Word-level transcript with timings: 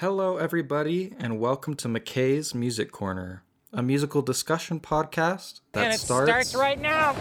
Hello, 0.00 0.36
everybody, 0.36 1.12
and 1.18 1.40
welcome 1.40 1.74
to 1.74 1.88
McKay's 1.88 2.54
Music 2.54 2.92
Corner, 2.92 3.42
a 3.72 3.82
musical 3.82 4.22
discussion 4.22 4.78
podcast 4.78 5.58
that 5.72 5.92
starts, 5.98 6.28
starts 6.30 6.54
right 6.54 6.80
now. 6.80 7.16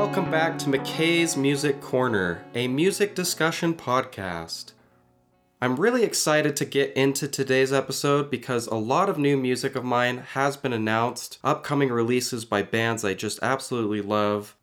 Welcome 0.00 0.30
back 0.30 0.58
to 0.58 0.70
McKay's 0.70 1.36
Music 1.36 1.78
Corner, 1.82 2.42
a 2.54 2.66
music 2.68 3.14
discussion 3.14 3.74
podcast. 3.74 4.72
I'm 5.60 5.76
really 5.76 6.04
excited 6.04 6.56
to 6.56 6.64
get 6.64 6.94
into 6.94 7.28
today's 7.28 7.70
episode 7.70 8.30
because 8.30 8.66
a 8.66 8.76
lot 8.76 9.10
of 9.10 9.18
new 9.18 9.36
music 9.36 9.76
of 9.76 9.84
mine 9.84 10.24
has 10.32 10.56
been 10.56 10.72
announced, 10.72 11.38
upcoming 11.44 11.90
releases 11.90 12.46
by 12.46 12.62
bands 12.62 13.04
I 13.04 13.12
just 13.12 13.40
absolutely 13.42 14.00
love. 14.00 14.56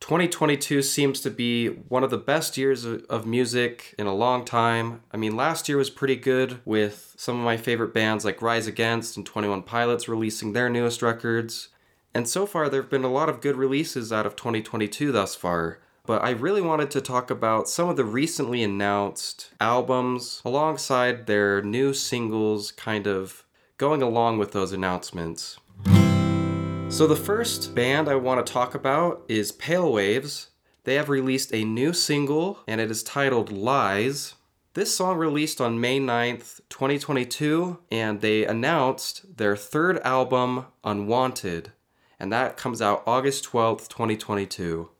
2022 0.00 0.80
seems 0.80 1.20
to 1.20 1.30
be 1.30 1.66
one 1.66 2.02
of 2.02 2.08
the 2.08 2.16
best 2.16 2.56
years 2.56 2.86
of 2.86 3.26
music 3.26 3.94
in 3.98 4.06
a 4.06 4.14
long 4.14 4.42
time. 4.42 5.02
I 5.12 5.18
mean, 5.18 5.36
last 5.36 5.68
year 5.68 5.76
was 5.76 5.90
pretty 5.90 6.16
good 6.16 6.60
with 6.64 7.14
some 7.18 7.36
of 7.36 7.44
my 7.44 7.58
favorite 7.58 7.92
bands 7.92 8.24
like 8.24 8.40
Rise 8.40 8.66
Against 8.66 9.18
and 9.18 9.26
21 9.26 9.64
Pilots 9.64 10.08
releasing 10.08 10.54
their 10.54 10.70
newest 10.70 11.02
records. 11.02 11.68
And 12.14 12.28
so 12.28 12.46
far, 12.46 12.68
there 12.68 12.82
have 12.82 12.90
been 12.90 13.04
a 13.04 13.12
lot 13.12 13.28
of 13.28 13.40
good 13.40 13.56
releases 13.56 14.12
out 14.12 14.26
of 14.26 14.36
2022 14.36 15.12
thus 15.12 15.34
far. 15.34 15.80
But 16.06 16.24
I 16.24 16.30
really 16.30 16.62
wanted 16.62 16.90
to 16.92 17.02
talk 17.02 17.30
about 17.30 17.68
some 17.68 17.90
of 17.90 17.96
the 17.96 18.04
recently 18.04 18.62
announced 18.62 19.52
albums 19.60 20.40
alongside 20.42 21.26
their 21.26 21.60
new 21.60 21.92
singles, 21.92 22.72
kind 22.72 23.06
of 23.06 23.44
going 23.76 24.00
along 24.00 24.38
with 24.38 24.52
those 24.52 24.72
announcements. 24.72 25.58
So, 26.88 27.06
the 27.06 27.14
first 27.14 27.74
band 27.74 28.08
I 28.08 28.14
want 28.14 28.44
to 28.44 28.52
talk 28.52 28.74
about 28.74 29.22
is 29.28 29.52
Pale 29.52 29.92
Waves. 29.92 30.48
They 30.84 30.94
have 30.94 31.10
released 31.10 31.52
a 31.52 31.62
new 31.62 31.92
single, 31.92 32.60
and 32.66 32.80
it 32.80 32.90
is 32.90 33.02
titled 33.02 33.52
Lies. 33.52 34.34
This 34.72 34.96
song 34.96 35.18
released 35.18 35.60
on 35.60 35.78
May 35.78 36.00
9th, 36.00 36.60
2022, 36.70 37.80
and 37.90 38.22
they 38.22 38.46
announced 38.46 39.36
their 39.36 39.54
third 39.54 39.98
album, 39.98 40.64
Unwanted, 40.82 41.72
and 42.18 42.32
that 42.32 42.56
comes 42.56 42.82
out 42.82 43.02
August 43.06 43.44
12th, 43.44 43.88
2022. 43.88 44.90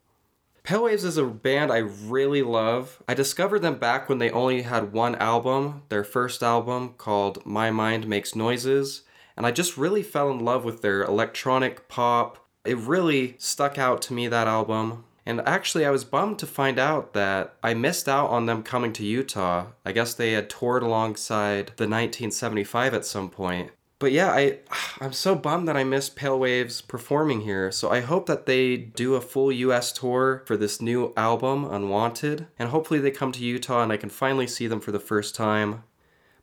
Pale 0.62 0.82
Waves 0.82 1.04
is 1.04 1.16
a 1.16 1.24
band 1.24 1.72
I 1.72 1.78
really 1.78 2.42
love. 2.42 3.02
I 3.08 3.14
discovered 3.14 3.60
them 3.60 3.78
back 3.78 4.08
when 4.08 4.18
they 4.18 4.30
only 4.30 4.62
had 4.62 4.92
one 4.92 5.14
album, 5.14 5.82
their 5.88 6.04
first 6.04 6.42
album 6.42 6.94
called 6.98 7.44
My 7.46 7.70
Mind 7.70 8.06
Makes 8.06 8.34
Noises, 8.34 9.02
and 9.34 9.46
I 9.46 9.50
just 9.50 9.78
really 9.78 10.02
fell 10.02 10.30
in 10.30 10.44
love 10.44 10.64
with 10.64 10.82
their 10.82 11.02
electronic 11.04 11.88
pop. 11.88 12.44
It 12.64 12.76
really 12.76 13.36
stuck 13.38 13.78
out 13.78 14.02
to 14.02 14.12
me, 14.12 14.28
that 14.28 14.46
album. 14.46 15.04
And 15.24 15.40
actually, 15.42 15.86
I 15.86 15.90
was 15.90 16.04
bummed 16.04 16.38
to 16.40 16.46
find 16.46 16.78
out 16.78 17.12
that 17.12 17.54
I 17.62 17.72
missed 17.74 18.08
out 18.08 18.30
on 18.30 18.46
them 18.46 18.62
coming 18.62 18.92
to 18.94 19.04
Utah. 19.04 19.66
I 19.84 19.92
guess 19.92 20.12
they 20.12 20.32
had 20.32 20.50
toured 20.50 20.82
alongside 20.82 21.68
the 21.76 21.84
1975 21.84 22.94
at 22.94 23.04
some 23.04 23.30
point. 23.30 23.70
But 23.98 24.12
yeah, 24.12 24.30
I 24.30 24.58
I'm 25.00 25.12
so 25.12 25.34
bummed 25.34 25.68
that 25.68 25.76
I 25.76 25.84
missed 25.84 26.16
Pale 26.16 26.38
Waves 26.38 26.80
performing 26.80 27.42
here. 27.42 27.70
So 27.70 27.90
I 27.90 28.00
hope 28.00 28.26
that 28.26 28.46
they 28.46 28.76
do 28.76 29.14
a 29.14 29.20
full 29.20 29.52
US 29.52 29.92
tour 29.92 30.42
for 30.46 30.56
this 30.56 30.80
new 30.80 31.12
album, 31.16 31.64
Unwanted, 31.64 32.46
and 32.58 32.70
hopefully 32.70 33.00
they 33.00 33.10
come 33.10 33.32
to 33.32 33.44
Utah 33.44 33.82
and 33.82 33.92
I 33.92 33.96
can 33.96 34.10
finally 34.10 34.46
see 34.46 34.66
them 34.66 34.80
for 34.80 34.92
the 34.92 35.00
first 35.00 35.34
time. 35.34 35.84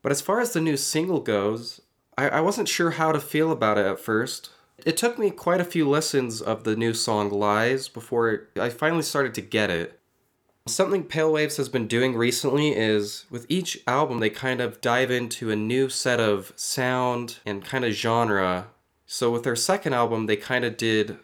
But 0.02 0.12
as 0.12 0.22
far 0.22 0.40
as 0.40 0.54
the 0.54 0.62
new 0.62 0.78
single 0.78 1.20
goes, 1.20 1.82
I, 2.18 2.30
I 2.30 2.42
wasn't 2.42 2.70
sure 2.70 2.92
how 2.92 3.12
to 3.12 3.20
feel 3.20 3.52
about 3.52 3.78
it 3.78 3.86
at 3.86 4.00
first. 4.00 4.52
It 4.86 4.98
took 4.98 5.18
me 5.18 5.32
quite 5.32 5.62
a 5.62 5.66
few 5.66 5.90
listens 5.90 6.42
of 6.42 6.64
the 6.64 6.76
new 6.76 6.94
song 6.94 7.30
Lies 7.30 7.88
before 7.88 8.50
I 8.60 8.70
finally 8.70 9.04
started 9.04 9.34
to 9.36 9.42
get 9.42 9.70
it. 9.70 10.00
Something 10.68 11.04
Pale 11.04 11.32
Waves 11.32 11.58
has 11.58 11.70
been 11.70 11.86
doing 11.86 12.16
recently 12.16 12.76
is 12.76 13.26
with 13.30 13.46
each 13.48 13.84
album, 13.86 14.18
they 14.18 14.32
kind 14.32 14.60
of 14.60 14.82
dive 14.82 15.12
into 15.12 15.52
a 15.52 15.56
new 15.56 15.90
set 15.90 16.20
of 16.20 16.54
sound 16.56 17.38
and 17.46 17.64
kind 17.64 17.86
of 17.86 17.94
genre. 17.94 18.70
So 19.06 19.30
with 19.30 19.44
their 19.44 19.56
second 19.56 19.94
album, 19.94 20.26
they 20.26 20.36
kind 20.36 20.66
of 20.66 20.76
did 20.76 21.20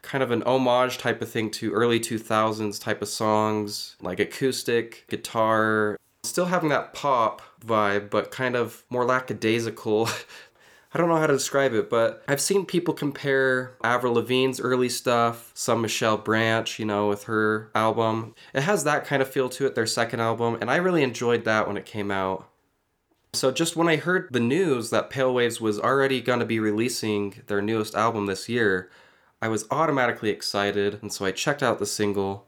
kind 0.00 0.24
of 0.24 0.30
an 0.30 0.42
homage 0.44 0.96
type 0.96 1.20
of 1.20 1.28
thing 1.28 1.50
to 1.50 1.74
early 1.74 2.00
2000s 2.00 2.80
type 2.80 3.02
of 3.02 3.08
songs, 3.08 3.96
like 4.00 4.18
acoustic, 4.18 5.04
guitar, 5.08 5.98
still 6.24 6.46
having 6.46 6.70
that 6.70 6.94
pop 6.94 7.42
vibe, 7.60 8.08
but 8.08 8.30
kind 8.30 8.56
of 8.56 8.82
more 8.88 9.04
lackadaisical. 9.04 10.08
I 10.96 10.98
don't 10.98 11.10
know 11.10 11.18
how 11.18 11.26
to 11.26 11.34
describe 11.34 11.74
it, 11.74 11.90
but 11.90 12.24
I've 12.26 12.40
seen 12.40 12.64
people 12.64 12.94
compare 12.94 13.76
Avril 13.84 14.14
Lavigne's 14.14 14.58
early 14.58 14.88
stuff, 14.88 15.50
some 15.52 15.82
Michelle 15.82 16.16
Branch, 16.16 16.78
you 16.78 16.86
know, 16.86 17.06
with 17.06 17.24
her 17.24 17.70
album. 17.74 18.34
It 18.54 18.62
has 18.62 18.84
that 18.84 19.04
kind 19.04 19.20
of 19.20 19.28
feel 19.28 19.50
to 19.50 19.66
it, 19.66 19.74
their 19.74 19.84
second 19.84 20.20
album, 20.20 20.56
and 20.58 20.70
I 20.70 20.76
really 20.76 21.02
enjoyed 21.02 21.44
that 21.44 21.68
when 21.68 21.76
it 21.76 21.84
came 21.84 22.10
out. 22.10 22.48
So 23.34 23.52
just 23.52 23.76
when 23.76 23.88
I 23.88 23.96
heard 23.96 24.28
the 24.30 24.40
news 24.40 24.88
that 24.88 25.10
Pale 25.10 25.34
Waves 25.34 25.60
was 25.60 25.78
already 25.78 26.22
going 26.22 26.38
to 26.40 26.46
be 26.46 26.58
releasing 26.58 27.42
their 27.46 27.60
newest 27.60 27.94
album 27.94 28.24
this 28.24 28.48
year, 28.48 28.90
I 29.42 29.48
was 29.48 29.66
automatically 29.70 30.30
excited, 30.30 30.98
and 31.02 31.12
so 31.12 31.26
I 31.26 31.30
checked 31.30 31.62
out 31.62 31.78
the 31.78 31.84
single. 31.84 32.46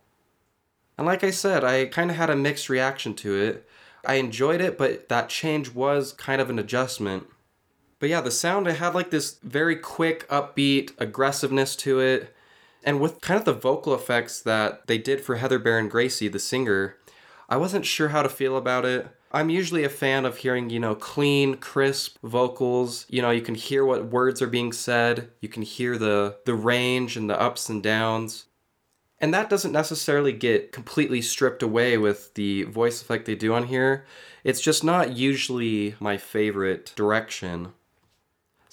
And 0.97 1.07
like 1.07 1.23
I 1.23 1.33
said, 1.33 1.65
I 1.65 1.85
kind 1.85 2.11
of 2.11 2.17
had 2.17 2.31
a 2.31 2.35
mixed 2.35 2.71
reaction 2.71 3.13
to 3.17 3.37
it. 3.37 3.69
I 4.07 4.15
enjoyed 4.15 4.63
it, 4.63 4.79
but 4.79 5.11
that 5.11 5.29
change 5.29 5.75
was 5.75 6.15
kind 6.15 6.41
of 6.41 6.49
an 6.49 6.59
adjustment. 6.59 7.27
But 7.99 8.09
yeah, 8.09 8.21
the 8.21 8.31
sound, 8.31 8.67
it 8.69 8.77
had 8.77 8.95
like 8.95 9.11
this 9.11 9.39
very 9.43 9.77
quick, 9.77 10.29
upbeat 10.29 10.93
aggressiveness 10.99 11.75
to 11.77 12.01
it. 12.01 12.35
And 12.85 13.01
with 13.01 13.21
kind 13.21 13.39
of 13.39 13.45
the 13.45 13.53
vocal 13.53 13.95
effects 13.95 14.41
that 14.43 14.87
they 14.87 14.99
did 14.99 15.21
for 15.21 15.37
Heather 15.37 15.59
Baron 15.59 15.89
Gracie, 15.89 16.29
the 16.29 16.39
singer, 16.39 16.97
I 17.49 17.57
wasn't 17.57 17.87
sure 17.87 18.09
how 18.09 18.23
to 18.23 18.29
feel 18.29 18.57
about 18.57 18.85
it. 18.85 19.09
I'm 19.31 19.51
usually 19.51 19.85
a 19.85 19.91
fan 19.91 20.25
of 20.25 20.39
hearing, 20.39 20.71
you 20.71 20.81
know, 20.81 20.95
clean, 20.95 21.57
crisp 21.57 22.17
vocals. 22.23 23.05
You 23.09 23.21
know, 23.21 23.31
you 23.31 23.43
can 23.43 23.55
hear 23.55 23.85
what 23.85 24.07
words 24.07 24.41
are 24.41 24.47
being 24.47 24.73
said, 24.73 25.31
you 25.41 25.49
can 25.49 25.63
hear 25.63 25.99
the 25.99 26.39
the 26.47 26.55
range 26.55 27.17
and 27.17 27.29
the 27.29 27.41
ups 27.41 27.69
and 27.69 27.83
downs. 27.83 28.47
And 29.21 29.35
that 29.35 29.51
doesn't 29.51 29.73
necessarily 29.73 30.33
get 30.33 30.71
completely 30.71 31.21
stripped 31.21 31.63
away 31.63 31.99
with 31.99 32.33
the 32.35 32.63
voice 32.65 33.03
effect 33.03 33.27
they 33.27 33.35
do 33.35 33.53
on 33.53 33.65
here. 33.65 34.07
It's 34.45 34.61
just 34.61 34.85
not 34.85 35.17
usually 35.17 35.97
my 35.99 36.17
favorite 36.17 36.93
direction. 36.95 37.73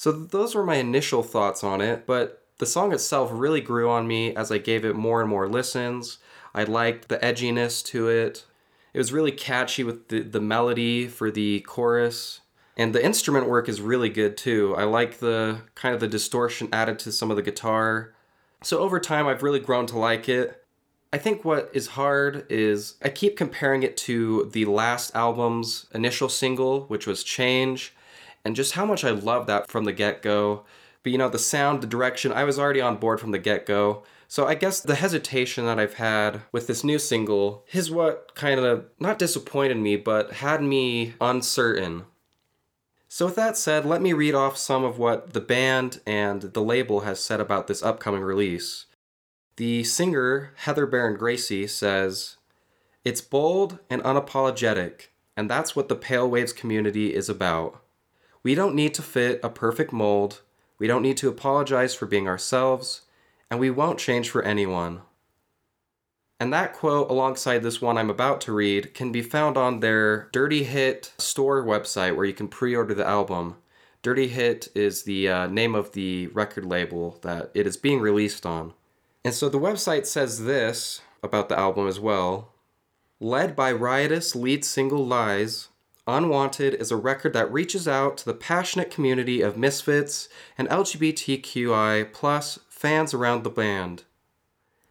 So 0.05 0.11
those 0.11 0.53
were 0.53 0.63
my 0.63 0.75
initial 0.75 1.23
thoughts 1.23 1.63
on 1.63 1.81
it, 1.81 2.05
but 2.05 2.43
the 2.59 2.67
song 2.67 2.93
itself 2.93 3.31
really 3.33 3.59
grew 3.59 3.89
on 3.89 4.07
me 4.07 4.35
as 4.35 4.51
I 4.51 4.59
gave 4.59 4.85
it 4.85 4.95
more 4.95 5.19
and 5.19 5.27
more 5.27 5.49
listens. 5.49 6.19
I 6.53 6.63
liked 6.63 7.09
the 7.09 7.17
edginess 7.17 7.83
to 7.85 8.07
it. 8.07 8.45
It 8.93 8.99
was 8.99 9.11
really 9.11 9.31
catchy 9.31 9.83
with 9.83 10.09
the, 10.09 10.21
the 10.21 10.39
melody 10.39 11.07
for 11.07 11.31
the 11.31 11.61
chorus. 11.61 12.41
And 12.77 12.93
the 12.93 13.03
instrument 13.03 13.49
work 13.49 13.67
is 13.67 13.81
really 13.81 14.09
good 14.09 14.37
too. 14.37 14.75
I 14.77 14.83
like 14.83 15.17
the 15.17 15.61
kind 15.73 15.95
of 15.95 16.01
the 16.01 16.07
distortion 16.07 16.69
added 16.71 16.99
to 16.99 17.11
some 17.11 17.31
of 17.31 17.35
the 17.35 17.41
guitar. 17.41 18.13
So 18.61 18.77
over 18.77 18.99
time 18.99 19.25
I've 19.25 19.41
really 19.41 19.59
grown 19.59 19.87
to 19.87 19.97
like 19.97 20.29
it. 20.29 20.63
I 21.11 21.17
think 21.17 21.43
what 21.43 21.71
is 21.73 21.87
hard 21.87 22.45
is 22.47 22.93
I 23.01 23.09
keep 23.09 23.35
comparing 23.35 23.81
it 23.81 23.97
to 23.97 24.51
the 24.53 24.65
last 24.65 25.15
album's 25.15 25.87
initial 25.95 26.29
single, 26.29 26.81
which 26.81 27.07
was 27.07 27.23
Change, 27.23 27.95
and 28.45 28.55
just 28.55 28.73
how 28.73 28.85
much 28.85 29.03
I 29.03 29.09
love 29.09 29.47
that 29.47 29.69
from 29.69 29.83
the 29.83 29.91
get 29.91 30.21
go. 30.21 30.63
But 31.03 31.11
you 31.11 31.17
know, 31.17 31.29
the 31.29 31.39
sound, 31.39 31.81
the 31.81 31.87
direction, 31.87 32.31
I 32.31 32.45
was 32.45 32.57
already 32.57 32.79
on 32.79 32.97
board 32.97 33.19
from 33.19 33.31
the 33.31 33.39
get 33.39 33.65
go. 33.65 34.03
So 34.27 34.47
I 34.47 34.55
guess 34.55 34.79
the 34.79 34.95
hesitation 34.95 35.65
that 35.65 35.79
I've 35.79 35.95
had 35.95 36.41
with 36.51 36.67
this 36.67 36.83
new 36.83 36.99
single 36.99 37.65
is 37.73 37.91
what 37.91 38.33
kind 38.35 38.59
of 38.59 38.85
not 38.99 39.19
disappointed 39.19 39.77
me, 39.77 39.97
but 39.97 40.33
had 40.33 40.63
me 40.63 41.15
uncertain. 41.19 42.05
So, 43.07 43.27
with 43.27 43.35
that 43.35 43.55
said, 43.55 43.85
let 43.85 44.01
me 44.01 44.11
read 44.11 44.35
off 44.35 44.57
some 44.57 44.83
of 44.83 44.97
what 44.97 45.31
the 45.31 45.39
band 45.39 46.01
and 46.05 46.41
the 46.41 46.61
label 46.61 47.01
has 47.01 47.23
said 47.23 47.39
about 47.39 47.67
this 47.67 47.81
upcoming 47.81 48.23
release. 48.23 48.87
The 49.55 49.85
singer, 49.85 50.51
Heather 50.57 50.85
Baron 50.85 51.15
Gracie, 51.15 51.65
says, 51.65 52.35
It's 53.05 53.21
bold 53.21 53.79
and 53.89 54.03
unapologetic, 54.03 55.11
and 55.37 55.49
that's 55.49 55.77
what 55.77 55.87
the 55.87 55.95
Pale 55.95 56.29
Waves 56.29 56.51
community 56.51 57.13
is 57.13 57.29
about. 57.29 57.81
We 58.45 58.53
don't 58.53 58.75
need 58.75 58.93
to 58.93 59.01
fit 59.01 59.39
a 59.41 59.49
perfect 59.49 59.91
mold, 59.91 60.43
we 60.77 60.85
don't 60.85 61.01
need 61.01 61.17
to 61.17 61.29
apologize 61.29 61.95
for 61.95 62.05
being 62.05 62.27
ourselves, 62.27 63.01
and 63.49 63.59
we 63.59 63.71
won't 63.71 63.97
change 63.97 64.29
for 64.29 64.43
anyone. 64.43 65.01
And 66.39 66.53
that 66.53 66.73
quote, 66.73 67.09
alongside 67.09 67.63
this 67.63 67.81
one 67.81 67.97
I'm 67.97 68.11
about 68.11 68.41
to 68.41 68.53
read, 68.53 68.93
can 68.93 69.11
be 69.11 69.23
found 69.23 69.57
on 69.57 69.79
their 69.79 70.29
Dirty 70.31 70.63
Hit 70.63 71.11
store 71.17 71.65
website 71.65 72.15
where 72.15 72.25
you 72.27 72.33
can 72.33 72.47
pre 72.47 72.75
order 72.75 72.93
the 72.93 73.03
album. 73.03 73.55
Dirty 74.03 74.27
Hit 74.27 74.67
is 74.75 75.05
the 75.05 75.27
uh, 75.27 75.47
name 75.47 75.73
of 75.73 75.93
the 75.93 76.27
record 76.27 76.65
label 76.65 77.17
that 77.23 77.49
it 77.55 77.65
is 77.65 77.77
being 77.77 77.99
released 77.99 78.45
on. 78.45 78.75
And 79.23 79.33
so 79.33 79.49
the 79.49 79.59
website 79.59 80.05
says 80.05 80.45
this 80.45 81.01
about 81.23 81.49
the 81.49 81.57
album 81.57 81.87
as 81.87 81.99
well 81.99 82.51
Led 83.19 83.55
by 83.55 83.71
riotous 83.71 84.35
lead 84.35 84.63
single 84.63 85.03
Lies, 85.03 85.69
Unwanted 86.07 86.75
is 86.75 86.91
a 86.91 86.97
record 86.97 87.33
that 87.33 87.51
reaches 87.51 87.87
out 87.87 88.17
to 88.17 88.25
the 88.25 88.33
passionate 88.33 88.91
community 88.91 89.41
of 89.41 89.57
misfits 89.57 90.29
and 90.55 90.69
LGBTQI 90.69 92.13
plus 92.13 92.59
fans 92.69 93.13
around 93.13 93.43
the 93.43 93.49
band, 93.49 94.03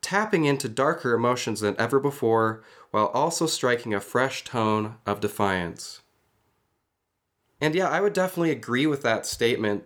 tapping 0.01 0.45
into 0.45 0.69
darker 0.69 1.15
emotions 1.15 1.61
than 1.61 1.77
ever 1.79 2.01
before 2.01 2.65
while 2.91 3.07
also 3.07 3.47
striking 3.47 3.95
a 3.95 4.01
fresh 4.01 4.43
tone 4.43 4.97
of 5.07 5.21
defiance. 5.21 6.01
And 7.61 7.77
yeah, 7.77 7.89
I 7.89 8.01
would 8.01 8.13
definitely 8.13 8.51
agree 8.51 8.87
with 8.87 9.03
that 9.03 9.25
statement. 9.25 9.85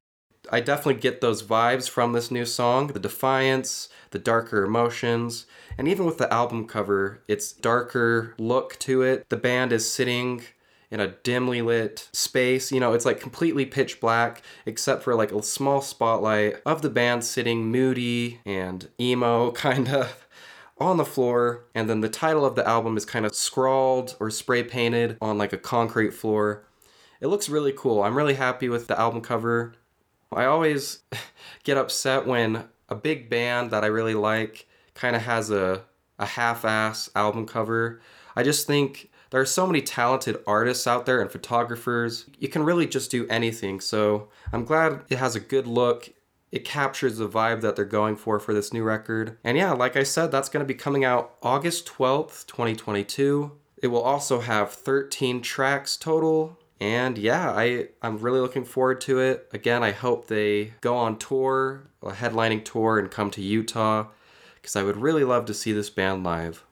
I 0.51 0.61
definitely 0.61 1.01
get 1.01 1.21
those 1.21 1.43
vibes 1.43 1.91
from 1.91 2.15
this 2.15 2.31
new 2.31 2.47
song 2.47 2.87
the 2.87 2.99
defiance, 2.99 3.91
the 4.13 4.19
darker 4.19 4.65
emotions, 4.65 5.45
and 5.77 5.87
even 5.87 6.07
with 6.07 6.17
the 6.17 6.33
album 6.33 6.67
cover, 6.67 7.23
it's 7.29 7.53
darker 7.53 8.35
look 8.39 8.79
to 8.79 9.03
it. 9.03 9.29
The 9.29 9.37
band 9.37 9.75
is 9.75 9.91
sitting 9.91 10.43
in 10.90 11.00
a 11.00 11.08
dimly 11.08 11.62
lit 11.62 12.08
space. 12.12 12.73
You 12.73 12.81
know, 12.81 12.93
it's 12.93 13.05
like 13.05 13.20
completely 13.20 13.67
pitch 13.67 14.00
black, 14.00 14.43
except 14.67 15.02
for 15.02 15.14
like 15.14 15.32
a 15.32 15.43
small 15.43 15.81
spotlight 15.81 16.56
of 16.64 16.82
the 16.82 16.90
band 16.90 17.25
sitting 17.25 17.70
moody 17.70 18.40
and 18.44 18.88
emo, 19.00 19.50
kind 19.52 19.88
of 19.88 20.26
on 20.79 20.96
the 20.96 21.05
floor. 21.05 21.64
And 21.75 21.88
then 21.88 22.00
the 22.00 22.08
title 22.08 22.44
of 22.44 22.55
the 22.55 22.67
album 22.67 22.96
is 22.96 23.05
kind 23.05 23.26
of 23.26 23.35
scrawled 23.35 24.17
or 24.20 24.31
spray 24.31 24.62
painted 24.62 25.19
on 25.20 25.38
like 25.38 25.52
a 25.52 25.58
concrete 25.58 26.14
floor. 26.14 26.64
It 27.20 27.26
looks 27.26 27.49
really 27.49 27.73
cool. 27.76 28.02
I'm 28.02 28.17
really 28.17 28.35
happy 28.35 28.69
with 28.69 28.87
the 28.87 28.99
album 28.99 29.20
cover. 29.20 29.75
I 30.32 30.44
always 30.44 31.02
get 31.64 31.76
upset 31.76 32.26
when 32.26 32.64
a 32.88 32.94
big 32.94 33.29
band 33.29 33.70
that 33.70 33.85
I 33.85 33.88
really 33.88 34.14
like 34.14 34.67
kind 34.94 35.17
of 35.17 35.23
has 35.23 35.50
a, 35.50 35.82
a 36.19 36.26
half 36.26 36.64
ass 36.64 37.11
album 37.14 37.46
cover. 37.46 38.00
I 38.37 38.43
just 38.43 38.67
think 38.67 39.11
there 39.31 39.41
are 39.41 39.47
so 39.47 39.67
many 39.67 39.83
talented 39.83 40.39
artists 40.47 40.87
out 40.87 41.07
there 41.07 41.21
and 41.21 41.31
photographers. 41.31 42.27
You 42.39 42.49
can 42.49 42.63
really 42.63 42.87
just 42.87 43.11
do 43.11 43.27
anything. 43.29 43.81
So 43.81 44.29
I'm 44.53 44.65
glad 44.65 45.03
it 45.09 45.19
has 45.19 45.37
a 45.37 45.41
good 45.41 45.67
look. 45.67 46.11
It 46.51 46.65
captures 46.65 47.19
the 47.19 47.29
vibe 47.29 47.61
that 47.61 47.77
they're 47.77 47.85
going 47.85 48.17
for 48.17 48.41
for 48.41 48.55
this 48.55 48.73
new 48.73 48.83
record. 48.83 49.37
And 49.45 49.59
yeah, 49.59 49.73
like 49.73 49.97
I 49.97 50.03
said, 50.03 50.31
that's 50.31 50.49
going 50.49 50.65
to 50.65 50.69
be 50.69 50.79
coming 50.79 51.05
out 51.05 51.35
August 51.43 51.87
12th, 51.87 52.47
2022. 52.47 53.53
It 53.83 53.89
will 53.89 54.03
also 54.03 54.41
have 54.41 54.73
13 54.73 55.43
tracks 55.43 55.97
total. 55.97 56.59
And 56.81 57.19
yeah, 57.19 57.51
I, 57.51 57.89
I'm 58.01 58.19
really 58.19 58.41
looking 58.41 58.65
forward 58.65 59.01
to 59.03 59.21
it. 59.21 59.49
Again, 59.53 59.83
I 59.83 59.91
hope 59.91 60.29
they 60.29 60.73
go 60.81 60.97
on 60.97 61.19
tour, 61.19 61.83
a 62.03 62.13
headlining 62.13 62.65
tour, 62.65 62.99
and 62.99 63.11
come 63.11 63.31
to 63.33 63.43
Utah, 63.43 64.07
because 64.55 64.77
I 64.77 64.85
would 64.85 64.97
really 64.97 65.25
love 65.25 65.45
to 65.47 65.55
see 65.55 65.73
this 65.73 65.91
band 65.91 66.25
live. 66.25 66.65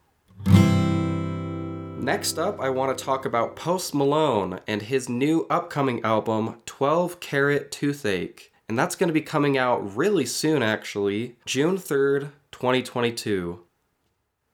Next 2.07 2.39
up, 2.39 2.61
I 2.61 2.69
want 2.69 2.97
to 2.97 3.05
talk 3.05 3.25
about 3.25 3.57
Post 3.57 3.93
Malone 3.93 4.61
and 4.69 4.81
his 4.81 5.09
new 5.09 5.45
upcoming 5.51 6.05
album, 6.05 6.61
12 6.65 7.19
Carat 7.19 7.73
Toothache. 7.73 8.53
And 8.69 8.79
that's 8.79 8.95
going 8.95 9.09
to 9.09 9.13
be 9.13 9.21
coming 9.21 9.59
out 9.59 9.97
really 9.97 10.25
soon, 10.25 10.63
actually, 10.63 11.35
June 11.47 11.77
3rd, 11.77 12.31
2022. 12.53 13.59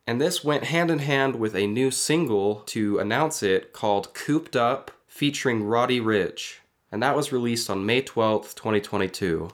And 0.06 0.18
this 0.18 0.42
went 0.42 0.64
hand 0.64 0.90
in 0.90 1.00
hand 1.00 1.36
with 1.36 1.54
a 1.54 1.66
new 1.66 1.90
single 1.90 2.60
to 2.68 2.98
announce 2.98 3.42
it 3.42 3.74
called 3.74 4.14
Cooped 4.14 4.56
Up, 4.56 4.90
featuring 5.06 5.62
Roddy 5.62 6.00
Ricch. 6.00 6.60
And 6.90 7.02
that 7.02 7.14
was 7.14 7.32
released 7.32 7.68
on 7.68 7.84
May 7.84 8.00
12th, 8.00 8.54
2022. 8.54 9.50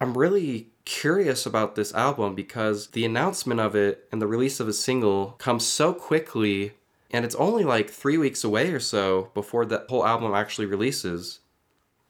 I'm 0.00 0.16
really 0.16 0.68
curious 0.86 1.44
about 1.44 1.74
this 1.74 1.92
album 1.92 2.34
because 2.34 2.86
the 2.86 3.04
announcement 3.04 3.60
of 3.60 3.76
it 3.76 4.08
and 4.10 4.22
the 4.22 4.26
release 4.26 4.60
of 4.60 4.66
a 4.66 4.72
single 4.72 5.32
comes 5.32 5.66
so 5.66 5.92
quickly 5.92 6.72
and 7.12 7.24
it's 7.24 7.34
only 7.34 7.64
like 7.64 7.90
three 7.90 8.16
weeks 8.16 8.42
away 8.42 8.72
or 8.72 8.80
so 8.80 9.30
before 9.34 9.66
the 9.66 9.84
whole 9.88 10.06
album 10.06 10.34
actually 10.34 10.66
releases. 10.66 11.40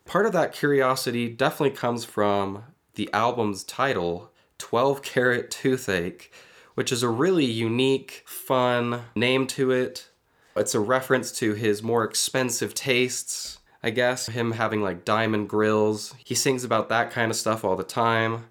Part 0.05 0.27
of 0.27 0.33
that 0.33 0.53
curiosity 0.53 1.29
definitely 1.29 1.77
comes 1.77 2.05
from 2.05 2.65
the 2.95 3.13
album's 3.13 3.65
title, 3.65 4.31
12 4.59 5.03
Carat 5.03 5.51
Toothache, 5.51 6.33
which 6.75 6.93
is 6.93 7.03
a 7.03 7.09
really 7.09 7.45
unique, 7.45 8.23
fun 8.27 9.03
name 9.15 9.47
to 9.49 9.71
it. 9.71 10.09
It's 10.57 10.75
a 10.75 10.81
reference 10.81 11.33
to 11.33 11.55
his 11.55 11.83
more 11.83 12.05
expensive 12.05 12.75
tastes, 12.75 13.59
I 13.83 13.91
guess, 13.91 14.27
him 14.27 14.53
having 14.53 14.83
like 14.83 15.05
diamond 15.05 15.49
grills. 15.49 16.15
He 16.25 16.35
sings 16.35 16.65
about 16.65 16.89
that 16.91 17.11
kind 17.11 17.31
of 17.31 17.37
stuff 17.37 17.65
all 17.65 17.77
the 17.77 17.85
time. 17.85 18.47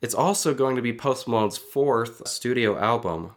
It's 0.00 0.14
also 0.14 0.54
going 0.54 0.76
to 0.76 0.82
be 0.82 0.92
Post 0.92 1.28
Malone's 1.28 1.58
fourth 1.58 2.26
studio 2.26 2.78
album. 2.78 3.32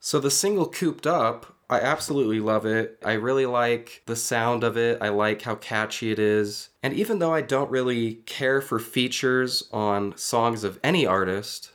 So 0.00 0.18
the 0.18 0.30
single 0.30 0.68
Cooped 0.68 1.06
Up 1.06 1.54
I 1.70 1.80
absolutely 1.80 2.40
love 2.40 2.64
it. 2.64 2.98
I 3.04 3.12
really 3.12 3.44
like 3.44 4.02
the 4.06 4.16
sound 4.16 4.64
of 4.64 4.78
it. 4.78 4.98
I 5.02 5.10
like 5.10 5.42
how 5.42 5.54
catchy 5.56 6.10
it 6.10 6.18
is. 6.18 6.70
And 6.82 6.94
even 6.94 7.18
though 7.18 7.34
I 7.34 7.42
don't 7.42 7.70
really 7.70 8.14
care 8.26 8.62
for 8.62 8.78
features 8.78 9.68
on 9.70 10.16
songs 10.16 10.64
of 10.64 10.80
any 10.82 11.06
artist, 11.06 11.72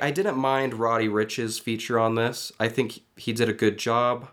I 0.00 0.12
didn't 0.12 0.38
mind 0.38 0.74
Roddy 0.74 1.08
Ricch's 1.08 1.58
feature 1.58 1.98
on 1.98 2.14
this. 2.14 2.52
I 2.60 2.68
think 2.68 3.00
he 3.16 3.32
did 3.32 3.48
a 3.48 3.52
good 3.52 3.78
job. 3.78 4.28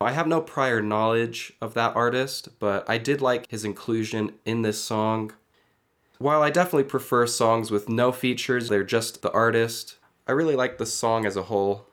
I 0.00 0.12
have 0.12 0.26
no 0.26 0.40
prior 0.40 0.82
knowledge 0.82 1.52
of 1.60 1.74
that 1.74 1.94
artist, 1.94 2.58
but 2.58 2.88
I 2.88 2.98
did 2.98 3.20
like 3.20 3.48
his 3.50 3.64
inclusion 3.64 4.32
in 4.44 4.62
this 4.62 4.82
song. 4.82 5.32
While 6.18 6.42
I 6.42 6.50
definitely 6.50 6.84
prefer 6.84 7.26
songs 7.28 7.70
with 7.70 7.88
no 7.88 8.10
features, 8.10 8.68
they're 8.68 8.82
just 8.82 9.22
the 9.22 9.32
artist, 9.32 9.96
I 10.26 10.32
really 10.32 10.56
like 10.56 10.78
the 10.78 10.86
song 10.86 11.24
as 11.24 11.36
a 11.36 11.44
whole. 11.44 11.86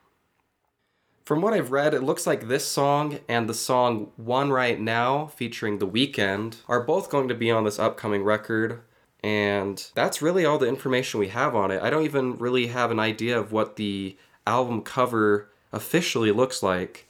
From 1.26 1.42
what 1.42 1.56
I've 1.56 1.72
read, 1.72 1.96
it 1.96 2.04
looks 2.04 2.28
like 2.28 2.48
this 2.48 2.68
song 2.68 3.18
and 3.28 3.50
the 3.50 3.54
song 3.56 4.12
One 4.16 4.52
Right 4.52 4.80
Now 4.80 5.26
featuring 5.26 5.80
The 5.80 5.88
Weeknd 5.88 6.58
are 6.70 6.84
both 6.84 7.10
going 7.10 7.30
to 7.30 7.34
be 7.34 7.50
on 7.50 7.64
this 7.64 7.80
upcoming 7.80 8.24
record. 8.24 8.82
And 9.24 9.84
that's 9.96 10.22
really 10.22 10.46
all 10.46 10.60
the 10.60 10.68
information 10.68 11.20
we 11.20 11.30
have 11.30 11.56
on 11.56 11.72
it. 11.72 11.82
I 11.82 11.90
don't 11.90 12.06
even 12.06 12.38
really 12.38 12.68
have 12.68 12.92
an 12.92 13.00
idea 13.00 13.40
of 13.40 13.52
what 13.52 13.76
the 13.76 14.16
album 14.46 14.84
cover 14.84 15.50
officially 15.72 16.30
looks 16.30 16.62
like. 16.62 17.10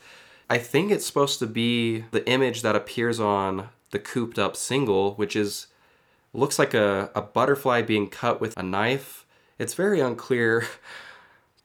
I 0.49 0.59
think 0.59 0.91
it's 0.91 1.05
supposed 1.05 1.39
to 1.39 1.45
be 1.45 2.05
the 2.11 2.25
image 2.25 2.61
that 2.61 2.77
appears 2.77 3.19
on 3.19 3.67
the 3.91 3.99
cooped 3.99 4.39
up 4.39 4.55
single, 4.55 5.15
which 5.15 5.35
is 5.35 5.67
looks 6.31 6.57
like 6.57 6.73
a, 6.73 7.11
a 7.13 7.21
butterfly 7.21 7.81
being 7.81 8.09
cut 8.09 8.39
with 8.39 8.55
a 8.55 8.63
knife. 8.63 9.25
It's 9.59 9.73
very 9.73 9.99
unclear. 9.99 10.65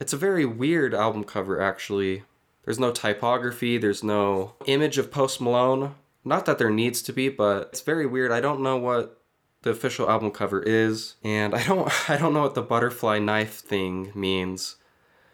It's 0.00 0.14
a 0.14 0.16
very 0.16 0.46
weird 0.46 0.94
album 0.94 1.24
cover, 1.24 1.60
actually. 1.60 2.22
There's 2.64 2.78
no 2.78 2.92
typography, 2.92 3.78
there's 3.78 4.04
no 4.04 4.54
image 4.66 4.98
of 4.98 5.10
Post 5.10 5.40
Malone. 5.40 5.94
Not 6.24 6.46
that 6.46 6.58
there 6.58 6.70
needs 6.70 7.00
to 7.02 7.12
be, 7.12 7.28
but 7.28 7.68
it's 7.72 7.80
very 7.80 8.06
weird. 8.06 8.30
I 8.30 8.40
don't 8.40 8.62
know 8.62 8.76
what 8.76 9.20
the 9.62 9.70
official 9.70 10.08
album 10.08 10.30
cover 10.30 10.62
is, 10.62 11.14
and 11.22 11.54
I 11.54 11.64
don't 11.64 11.90
I 12.10 12.16
don't 12.16 12.34
know 12.34 12.42
what 12.42 12.54
the 12.54 12.62
butterfly 12.62 13.18
knife 13.18 13.54
thing 13.54 14.12
means. 14.14 14.76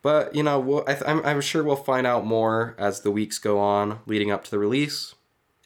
But 0.03 0.35
you 0.35 0.43
know, 0.43 0.61
we'll, 0.61 0.85
I 0.87 0.99
am 1.05 1.25
I'm 1.25 1.41
sure 1.41 1.65
we'll 1.65 1.77
find 1.77 2.07
out 2.07 2.25
more 2.25 2.77
as 2.79 3.01
the 3.01 3.11
weeks 3.11 3.39
go 3.39 3.59
on, 3.59 4.01
leading 4.07 4.31
up 4.31 4.45
to 4.45 4.51
the 4.51 4.59
release. 4.59 5.15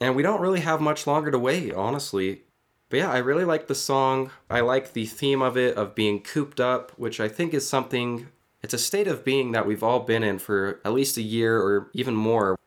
And 0.01 0.17
we 0.17 0.23
don't 0.23 0.41
really 0.41 0.61
have 0.61 0.81
much 0.81 1.07
longer 1.07 1.31
to 1.31 1.39
wait, 1.39 1.75
honestly. 1.75 2.45
But 2.89 3.01
yeah, 3.01 3.11
I 3.11 3.19
really 3.19 3.45
like 3.45 3.67
the 3.67 3.75
song. 3.75 4.31
I 4.49 4.61
like 4.61 4.95
the 4.95 5.05
theme 5.05 5.43
of 5.43 5.59
it 5.59 5.77
of 5.77 5.95
being 5.95 6.23
cooped 6.23 6.59
up, 6.59 6.91
which 6.97 7.21
I 7.21 7.29
think 7.29 7.53
is 7.53 7.69
something 7.69 8.29
it's 8.63 8.75
a 8.75 8.79
state 8.79 9.09
of 9.09 9.25
being 9.25 9.53
that 9.53 9.67
we've 9.67 9.83
all 9.83 10.01
been 10.01 10.23
in 10.23 10.39
for 10.39 10.81
at 10.85 10.93
least 10.93 11.17
a 11.17 11.23
year 11.23 11.59
or 11.61 11.91
even 11.95 12.15
more. 12.15 12.59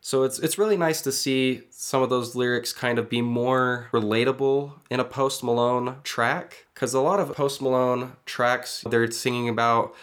So 0.00 0.22
it's 0.22 0.38
it's 0.38 0.56
really 0.56 0.76
nice 0.76 1.02
to 1.02 1.10
see 1.10 1.62
some 1.70 2.02
of 2.02 2.10
those 2.10 2.36
lyrics 2.36 2.72
kind 2.72 2.98
of 2.98 3.10
be 3.10 3.20
more 3.22 3.88
relatable 3.92 4.72
in 4.88 5.00
a 5.00 5.04
Post 5.04 5.42
Malone 5.42 5.96
track 6.04 6.66
cuz 6.74 6.94
a 6.94 7.00
lot 7.00 7.18
of 7.18 7.34
Post 7.34 7.60
Malone 7.60 8.12
tracks 8.24 8.84
they're 8.88 9.10
singing 9.10 9.48
about 9.48 9.94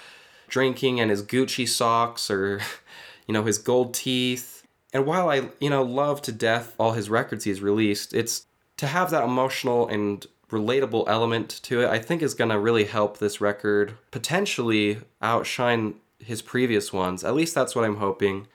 drinking 0.50 1.00
and 1.00 1.10
his 1.10 1.24
Gucci 1.24 1.68
socks 1.68 2.30
or 2.30 2.60
you 3.28 3.34
know 3.34 3.44
his 3.44 3.58
gold 3.58 3.94
teeth. 3.94 4.68
And 4.92 5.06
while 5.08 5.30
I, 5.30 5.50
you 5.60 5.72
know, 5.72 5.82
love 5.82 6.22
to 6.24 6.32
death 6.32 6.76
all 6.78 6.92
his 6.92 7.10
records 7.10 7.46
he's 7.46 7.62
released, 7.62 8.14
it's 8.14 8.46
to 8.78 8.88
have 8.88 9.10
that 9.10 9.24
emotional 9.24 9.88
and 9.88 10.26
relatable 10.54 11.06
element 11.08 11.50
to 11.64 11.82
it, 11.82 11.90
I 11.90 12.00
think 12.00 12.22
is 12.22 12.34
going 12.34 12.52
to 12.52 12.60
really 12.60 12.86
help 12.86 13.18
this 13.18 13.42
record 13.42 13.96
potentially 14.12 15.00
outshine 15.22 15.96
his 16.20 16.42
previous 16.42 16.94
ones. 16.94 17.24
At 17.24 17.36
least 17.36 17.56
that's 17.56 17.76
what 17.76 17.86
I'm 17.86 17.98
hoping. 17.98 18.48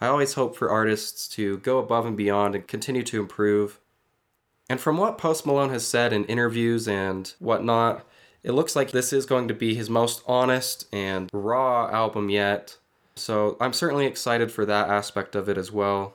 I 0.00 0.06
always 0.06 0.34
hope 0.34 0.56
for 0.56 0.70
artists 0.70 1.28
to 1.28 1.58
go 1.58 1.78
above 1.78 2.06
and 2.06 2.16
beyond 2.16 2.54
and 2.54 2.66
continue 2.66 3.02
to 3.04 3.20
improve. 3.20 3.78
And 4.68 4.80
from 4.80 4.96
what 4.96 5.18
Post 5.18 5.44
Malone 5.44 5.70
has 5.70 5.86
said 5.86 6.12
in 6.12 6.24
interviews 6.24 6.88
and 6.88 7.32
whatnot, 7.38 8.06
it 8.42 8.52
looks 8.52 8.74
like 8.74 8.90
this 8.90 9.12
is 9.12 9.26
going 9.26 9.48
to 9.48 9.54
be 9.54 9.74
his 9.74 9.90
most 9.90 10.22
honest 10.26 10.86
and 10.92 11.28
raw 11.32 11.88
album 11.90 12.30
yet. 12.30 12.78
So 13.14 13.56
I'm 13.60 13.72
certainly 13.72 14.06
excited 14.06 14.50
for 14.50 14.64
that 14.64 14.88
aspect 14.88 15.36
of 15.36 15.48
it 15.48 15.58
as 15.58 15.70
well. 15.70 16.14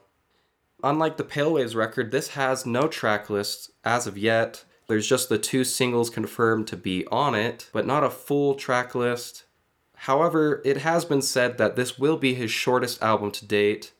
Unlike 0.84 1.18
the 1.18 1.24
Pale 1.24 1.54
Waves 1.54 1.76
record, 1.76 2.12
this 2.12 2.30
has 2.30 2.66
no 2.66 2.88
track 2.88 3.30
list 3.30 3.72
as 3.84 4.08
of 4.08 4.18
yet. 4.18 4.64
There's 4.88 5.08
just 5.08 5.30
the 5.30 5.38
two 5.38 5.64
singles 5.64 6.10
confirmed 6.10 6.68
to 6.68 6.78
be 6.78 7.06
on 7.08 7.36
it, 7.36 7.70
but 7.74 7.86
not 7.86 8.04
a 8.04 8.10
full 8.10 8.56
track 8.56 8.96
list. 8.96 9.44
However, 10.02 10.62
it 10.64 10.78
has 10.78 11.06
been 11.06 11.22
said 11.22 11.58
that 11.58 11.76
this 11.76 12.00
will 12.00 12.18
be 12.18 12.34
his 12.34 12.52
shortest 12.52 13.02
album 13.02 13.32
to 13.32 13.46
date, 13.46 13.92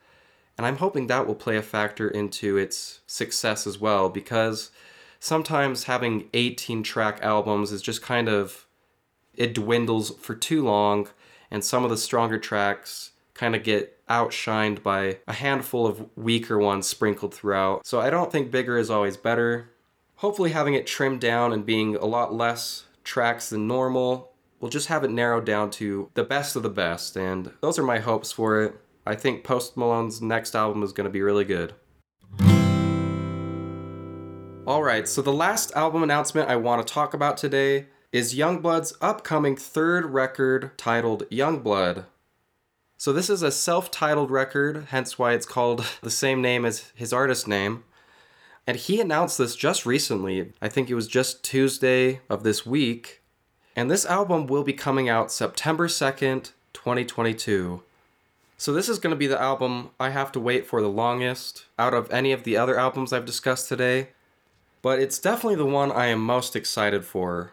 And 0.58 0.66
I'm 0.66 0.78
hoping 0.78 1.08
that 1.08 1.28
will 1.28 1.36
play 1.36 1.56
a 1.58 1.62
factor 1.62 2.08
into 2.08 2.58
its 2.58 3.02
success 3.06 3.68
as 3.68 3.80
well 3.80 4.10
because 4.10 4.72
sometimes 5.20 5.84
having 5.84 6.30
18 6.34 6.82
track 6.84 7.20
albums 7.22 7.72
is 7.72 7.82
just 7.82 8.02
kind 8.02 8.28
of 8.28 8.66
it 9.36 9.54
dwindles 9.54 10.16
for 10.18 10.34
too 10.34 10.64
long 10.64 11.10
and 11.52 11.64
some 11.64 11.84
of 11.84 11.90
the 11.90 11.98
stronger 11.98 12.40
tracks 12.40 13.12
kind 13.34 13.56
of 13.56 13.64
get 13.64 14.04
outshined 14.08 14.82
by 14.82 15.20
a 15.28 15.34
handful 15.34 15.86
of 15.86 16.10
weaker 16.18 16.58
ones 16.58 16.88
sprinkled 16.88 17.34
throughout. 17.34 17.86
So 17.86 18.00
I 18.00 18.10
don't 18.10 18.32
think 18.32 18.50
bigger 18.50 18.78
is 18.78 18.90
always 18.90 19.16
better. 19.16 19.70
Hopefully 20.18 20.52
having 20.52 20.74
it 20.74 20.88
trimmed 20.88 21.22
down 21.22 21.54
and 21.54 21.66
being 21.66 21.96
a 21.96 22.06
lot 22.06 22.34
less 22.34 22.86
tracks 23.04 23.50
than 23.50 23.68
normal 23.68 24.34
We'll 24.60 24.72
just 24.72 24.88
have 24.88 25.04
it 25.04 25.12
narrowed 25.12 25.46
down 25.46 25.70
to 25.72 26.10
the 26.16 26.24
best 26.24 26.56
of 26.56 26.64
the 26.64 26.70
best 26.70 27.16
and 27.16 27.52
those 27.62 27.78
are 27.78 27.84
my 27.84 28.00
hopes 28.00 28.32
for 28.32 28.64
it. 28.64 28.76
I 29.06 29.14
think 29.14 29.44
Post 29.44 29.78
Malone's 29.78 30.20
next 30.20 30.56
album 30.56 30.82
is 30.82 30.94
going 30.94 31.06
to 31.06 31.12
be 31.12 31.22
really 31.22 31.46
good. 31.46 31.76
Alright, 34.68 35.08
so 35.08 35.22
the 35.22 35.32
last 35.32 35.72
album 35.76 36.02
announcement 36.02 36.50
I 36.50 36.56
want 36.56 36.86
to 36.86 36.92
talk 36.92 37.14
about 37.14 37.38
today 37.38 37.86
is 38.12 38.34
Yungblud's 38.34 38.98
upcoming 39.00 39.56
third 39.56 40.08
record 40.08 40.76
titled 40.76 41.30
Yungblud. 41.30 42.06
So, 43.00 43.14
this 43.14 43.30
is 43.30 43.44
a 43.44 43.52
self 43.52 43.92
titled 43.92 44.32
record, 44.32 44.88
hence 44.90 45.20
why 45.20 45.34
it's 45.34 45.46
called 45.46 45.86
the 46.02 46.10
same 46.10 46.42
name 46.42 46.66
as 46.66 46.92
his 46.96 47.14
artist 47.14 47.48
name. 47.48 47.84
And 48.68 48.76
he 48.76 49.00
announced 49.00 49.38
this 49.38 49.56
just 49.56 49.86
recently. 49.86 50.52
I 50.62 50.68
think 50.68 50.90
it 50.90 50.96
was 50.96 51.08
just 51.08 51.42
Tuesday 51.42 52.20
of 52.30 52.44
this 52.44 52.66
week. 52.66 53.22
And 53.78 53.90
this 53.90 54.06
album 54.06 54.46
will 54.46 54.64
be 54.64 54.74
coming 54.74 55.08
out 55.08 55.32
September 55.32 55.88
2nd, 55.88 56.52
2022. 56.74 57.82
So, 58.60 58.74
this 58.74 58.90
is 58.90 59.00
going 59.00 59.12
to 59.12 59.18
be 59.18 59.28
the 59.28 59.40
album 59.40 59.92
I 60.00 60.10
have 60.10 60.32
to 60.32 60.40
wait 60.40 60.66
for 60.66 60.82
the 60.82 60.90
longest 60.90 61.66
out 61.78 61.94
of 61.94 62.12
any 62.12 62.32
of 62.32 62.44
the 62.44 62.58
other 62.58 62.78
albums 62.78 63.14
I've 63.14 63.26
discussed 63.26 63.70
today. 63.70 64.10
But 64.82 65.00
it's 65.00 65.20
definitely 65.20 65.56
the 65.56 65.66
one 65.66 65.92
I 65.92 66.08
am 66.08 66.20
most 66.20 66.56
excited 66.56 67.06
for. 67.06 67.52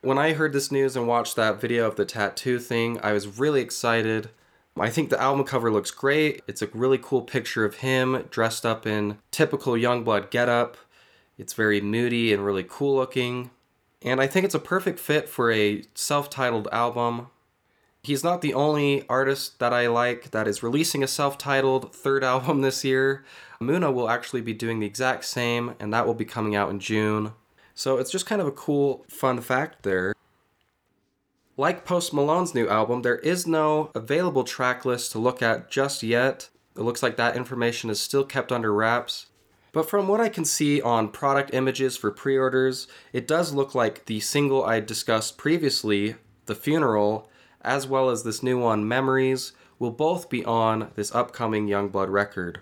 When 0.00 0.18
I 0.18 0.32
heard 0.32 0.52
this 0.52 0.72
news 0.72 0.96
and 0.96 1.06
watched 1.06 1.36
that 1.36 1.60
video 1.60 1.86
of 1.86 1.96
the 1.96 2.04
tattoo 2.04 2.58
thing, 2.58 2.98
I 3.02 3.12
was 3.12 3.38
really 3.38 3.60
excited. 3.60 4.30
I 4.78 4.90
think 4.90 5.08
the 5.08 5.20
album 5.20 5.44
cover 5.44 5.72
looks 5.72 5.90
great. 5.90 6.42
It's 6.46 6.60
a 6.60 6.68
really 6.74 6.98
cool 6.98 7.22
picture 7.22 7.64
of 7.64 7.76
him 7.76 8.26
dressed 8.30 8.66
up 8.66 8.86
in 8.86 9.18
typical 9.30 9.72
Yungblud 9.72 10.30
getup. 10.30 10.76
It's 11.38 11.54
very 11.54 11.80
moody 11.80 12.32
and 12.32 12.44
really 12.44 12.64
cool 12.68 12.96
looking. 12.96 13.50
And 14.02 14.20
I 14.20 14.26
think 14.26 14.44
it's 14.44 14.54
a 14.54 14.60
perfect 14.60 14.98
fit 14.98 15.28
for 15.28 15.50
a 15.50 15.82
self 15.94 16.28
titled 16.28 16.68
album. 16.72 17.28
He's 18.02 18.22
not 18.22 18.42
the 18.42 18.54
only 18.54 19.04
artist 19.08 19.58
that 19.58 19.72
I 19.72 19.88
like 19.88 20.30
that 20.30 20.46
is 20.46 20.62
releasing 20.62 21.02
a 21.02 21.08
self 21.08 21.38
titled 21.38 21.94
third 21.94 22.22
album 22.32 22.60
this 22.60 22.84
year. 22.84 23.24
Muna 23.60 23.92
will 23.92 24.10
actually 24.10 24.42
be 24.42 24.52
doing 24.52 24.80
the 24.80 24.86
exact 24.86 25.24
same, 25.24 25.74
and 25.80 25.92
that 25.94 26.06
will 26.06 26.14
be 26.14 26.26
coming 26.26 26.54
out 26.54 26.70
in 26.70 26.78
June. 26.78 27.32
So 27.74 27.96
it's 27.98 28.10
just 28.10 28.26
kind 28.26 28.40
of 28.40 28.46
a 28.46 28.52
cool, 28.52 29.04
fun 29.08 29.40
fact 29.40 29.82
there. 29.82 30.15
Like 31.58 31.86
Post 31.86 32.12
Malone's 32.12 32.54
new 32.54 32.68
album, 32.68 33.00
there 33.00 33.16
is 33.16 33.46
no 33.46 33.90
available 33.94 34.44
track 34.44 34.84
list 34.84 35.12
to 35.12 35.18
look 35.18 35.40
at 35.40 35.70
just 35.70 36.02
yet. 36.02 36.50
It 36.76 36.82
looks 36.82 37.02
like 37.02 37.16
that 37.16 37.34
information 37.34 37.88
is 37.88 37.98
still 37.98 38.24
kept 38.24 38.52
under 38.52 38.74
wraps. 38.74 39.28
But 39.72 39.88
from 39.88 40.06
what 40.06 40.20
I 40.20 40.28
can 40.28 40.44
see 40.44 40.82
on 40.82 41.08
product 41.08 41.54
images 41.54 41.96
for 41.96 42.10
pre 42.10 42.36
orders, 42.36 42.88
it 43.14 43.26
does 43.26 43.54
look 43.54 43.74
like 43.74 44.04
the 44.04 44.20
single 44.20 44.66
I 44.66 44.80
discussed 44.80 45.38
previously, 45.38 46.16
The 46.44 46.54
Funeral, 46.54 47.30
as 47.62 47.86
well 47.86 48.10
as 48.10 48.22
this 48.22 48.42
new 48.42 48.60
one, 48.60 48.86
Memories, 48.86 49.52
will 49.78 49.92
both 49.92 50.28
be 50.28 50.44
on 50.44 50.90
this 50.94 51.14
upcoming 51.14 51.68
Yungblud 51.68 52.10
record. 52.10 52.60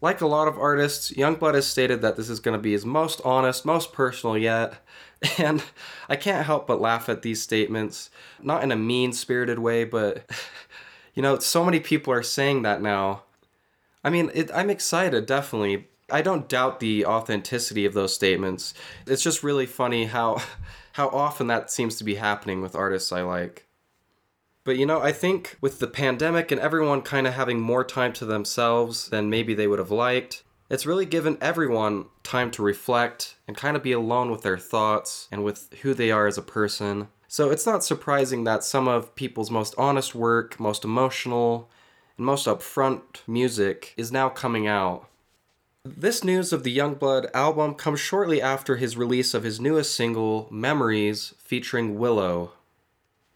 Like 0.00 0.22
a 0.22 0.26
lot 0.26 0.48
of 0.48 0.58
artists, 0.58 1.10
Yungblud 1.10 1.54
has 1.54 1.66
stated 1.66 2.00
that 2.00 2.16
this 2.16 2.30
is 2.30 2.40
going 2.40 2.56
to 2.56 2.62
be 2.62 2.72
his 2.72 2.86
most 2.86 3.20
honest, 3.24 3.66
most 3.66 3.92
personal 3.92 4.38
yet, 4.38 4.74
and 5.38 5.62
I 6.08 6.16
can't 6.16 6.46
help 6.46 6.66
but 6.66 6.80
laugh 6.80 7.08
at 7.08 7.22
these 7.22 7.42
statements. 7.42 8.10
Not 8.42 8.62
in 8.62 8.72
a 8.72 8.76
mean 8.76 9.12
spirited 9.12 9.58
way, 9.58 9.84
but 9.84 10.28
you 11.14 11.22
know, 11.22 11.38
so 11.38 11.64
many 11.64 11.80
people 11.80 12.12
are 12.12 12.22
saying 12.22 12.62
that 12.62 12.82
now. 12.82 13.22
I 14.04 14.10
mean, 14.10 14.30
it, 14.34 14.50
I'm 14.54 14.70
excited, 14.70 15.26
definitely. 15.26 15.88
I 16.10 16.22
don't 16.22 16.48
doubt 16.48 16.78
the 16.78 17.04
authenticity 17.04 17.84
of 17.84 17.94
those 17.94 18.14
statements. 18.14 18.74
It's 19.06 19.22
just 19.22 19.42
really 19.42 19.66
funny 19.66 20.04
how 20.04 20.42
how 20.92 21.08
often 21.08 21.46
that 21.48 21.70
seems 21.70 21.96
to 21.96 22.04
be 22.04 22.14
happening 22.14 22.62
with 22.62 22.74
artists 22.74 23.12
I 23.12 23.22
like. 23.22 23.66
But 24.64 24.78
you 24.78 24.86
know, 24.86 25.00
I 25.00 25.12
think 25.12 25.56
with 25.60 25.78
the 25.78 25.86
pandemic 25.86 26.50
and 26.50 26.60
everyone 26.60 27.02
kind 27.02 27.26
of 27.26 27.34
having 27.34 27.60
more 27.60 27.84
time 27.84 28.12
to 28.14 28.24
themselves 28.24 29.08
than 29.08 29.30
maybe 29.30 29.54
they 29.54 29.66
would 29.66 29.78
have 29.78 29.90
liked, 29.90 30.42
it's 30.68 30.86
really 30.86 31.06
given 31.06 31.38
everyone 31.40 32.06
time 32.22 32.50
to 32.52 32.62
reflect 32.62 33.36
and 33.46 33.56
kind 33.56 33.76
of 33.76 33.82
be 33.82 33.92
alone 33.92 34.30
with 34.30 34.42
their 34.42 34.58
thoughts 34.58 35.28
and 35.30 35.44
with 35.44 35.72
who 35.82 35.94
they 35.94 36.10
are 36.10 36.26
as 36.26 36.38
a 36.38 36.42
person. 36.42 37.08
So 37.28 37.50
it's 37.50 37.66
not 37.66 37.84
surprising 37.84 38.44
that 38.44 38.64
some 38.64 38.88
of 38.88 39.14
people's 39.14 39.50
most 39.50 39.74
honest 39.76 40.14
work, 40.14 40.58
most 40.58 40.84
emotional, 40.84 41.68
and 42.16 42.26
most 42.26 42.46
upfront 42.46 43.02
music 43.26 43.94
is 43.96 44.12
now 44.12 44.28
coming 44.28 44.66
out. 44.66 45.08
This 45.84 46.24
news 46.24 46.52
of 46.52 46.64
the 46.64 46.76
Yungblud 46.76 47.30
album 47.32 47.74
comes 47.74 48.00
shortly 48.00 48.42
after 48.42 48.76
his 48.76 48.96
release 48.96 49.34
of 49.34 49.44
his 49.44 49.60
newest 49.60 49.94
single, 49.94 50.48
Memories, 50.50 51.34
featuring 51.38 51.96
Willow, 51.96 52.52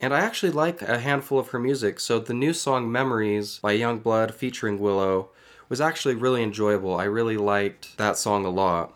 and 0.00 0.14
I 0.14 0.20
actually 0.20 0.50
like 0.50 0.80
a 0.82 0.99
handful 0.99 1.38
of 1.38 1.49
her 1.49 1.58
music. 1.58 2.00
So 2.00 2.18
the 2.18 2.34
new 2.34 2.54
song 2.54 2.90
Memories 2.90 3.58
by 3.58 3.76
Yungblud 3.76 4.32
featuring 4.32 4.78
Willow 4.78 5.28
was 5.71 5.81
actually 5.81 6.15
really 6.15 6.43
enjoyable. 6.43 6.97
I 6.97 7.05
really 7.05 7.39
liked 7.39 7.97
that 7.97 8.19
song 8.19 8.45
a 8.45 8.50
lot. 8.50 8.93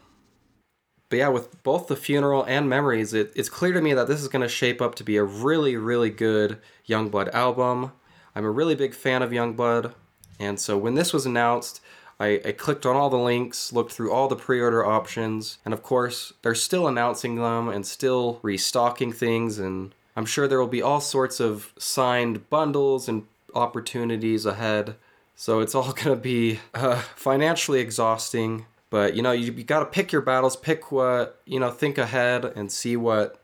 But 1.08 1.18
yeah, 1.20 1.28
with 1.28 1.62
both 1.62 1.86
the 1.86 1.96
funeral 1.96 2.44
and 2.44 2.68
memories, 2.68 3.14
it, 3.14 3.32
it's 3.34 3.48
clear 3.48 3.72
to 3.72 3.80
me 3.80 3.94
that 3.94 4.06
this 4.06 4.20
is 4.20 4.28
going 4.28 4.42
to 4.42 4.48
shape 4.48 4.82
up 4.82 4.94
to 4.96 5.04
be 5.04 5.16
a 5.16 5.24
really, 5.24 5.76
really 5.76 6.10
good 6.10 6.58
Yungblud 6.86 7.32
album. 7.32 7.92
I'm 8.34 8.44
a 8.44 8.50
really 8.50 8.74
big 8.74 8.94
fan 8.94 9.22
of 9.22 9.30
Yungblud, 9.30 9.94
and 10.38 10.60
so 10.60 10.76
when 10.76 10.94
this 10.94 11.14
was 11.14 11.24
announced, 11.24 11.80
I, 12.20 12.42
I 12.44 12.52
clicked 12.52 12.84
on 12.84 12.96
all 12.96 13.08
the 13.08 13.16
links, 13.16 13.72
looked 13.72 13.92
through 13.92 14.12
all 14.12 14.28
the 14.28 14.36
pre 14.36 14.60
order 14.60 14.84
options, 14.84 15.58
and 15.64 15.72
of 15.72 15.82
course, 15.82 16.34
they're 16.42 16.54
still 16.54 16.86
announcing 16.86 17.36
them 17.36 17.68
and 17.68 17.86
still 17.86 18.40
restocking 18.42 19.12
things 19.12 19.58
and 19.58 19.94
I'm 20.16 20.26
sure 20.26 20.46
there 20.46 20.60
will 20.60 20.68
be 20.68 20.82
all 20.82 21.00
sorts 21.00 21.40
of 21.40 21.72
signed 21.76 22.48
bundles 22.48 23.08
and 23.08 23.26
opportunities 23.54 24.46
ahead. 24.46 24.96
So 25.34 25.60
it's 25.60 25.74
all 25.74 25.92
going 25.92 26.16
to 26.16 26.16
be 26.16 26.60
uh, 26.74 27.02
financially 27.16 27.80
exhausting. 27.80 28.66
But 28.90 29.14
you 29.14 29.22
know, 29.22 29.32
you, 29.32 29.52
you 29.52 29.64
got 29.64 29.80
to 29.80 29.86
pick 29.86 30.12
your 30.12 30.22
battles, 30.22 30.56
pick 30.56 30.92
what, 30.92 31.40
you 31.44 31.58
know, 31.58 31.70
think 31.70 31.98
ahead 31.98 32.44
and 32.44 32.70
see 32.70 32.96
what 32.96 33.40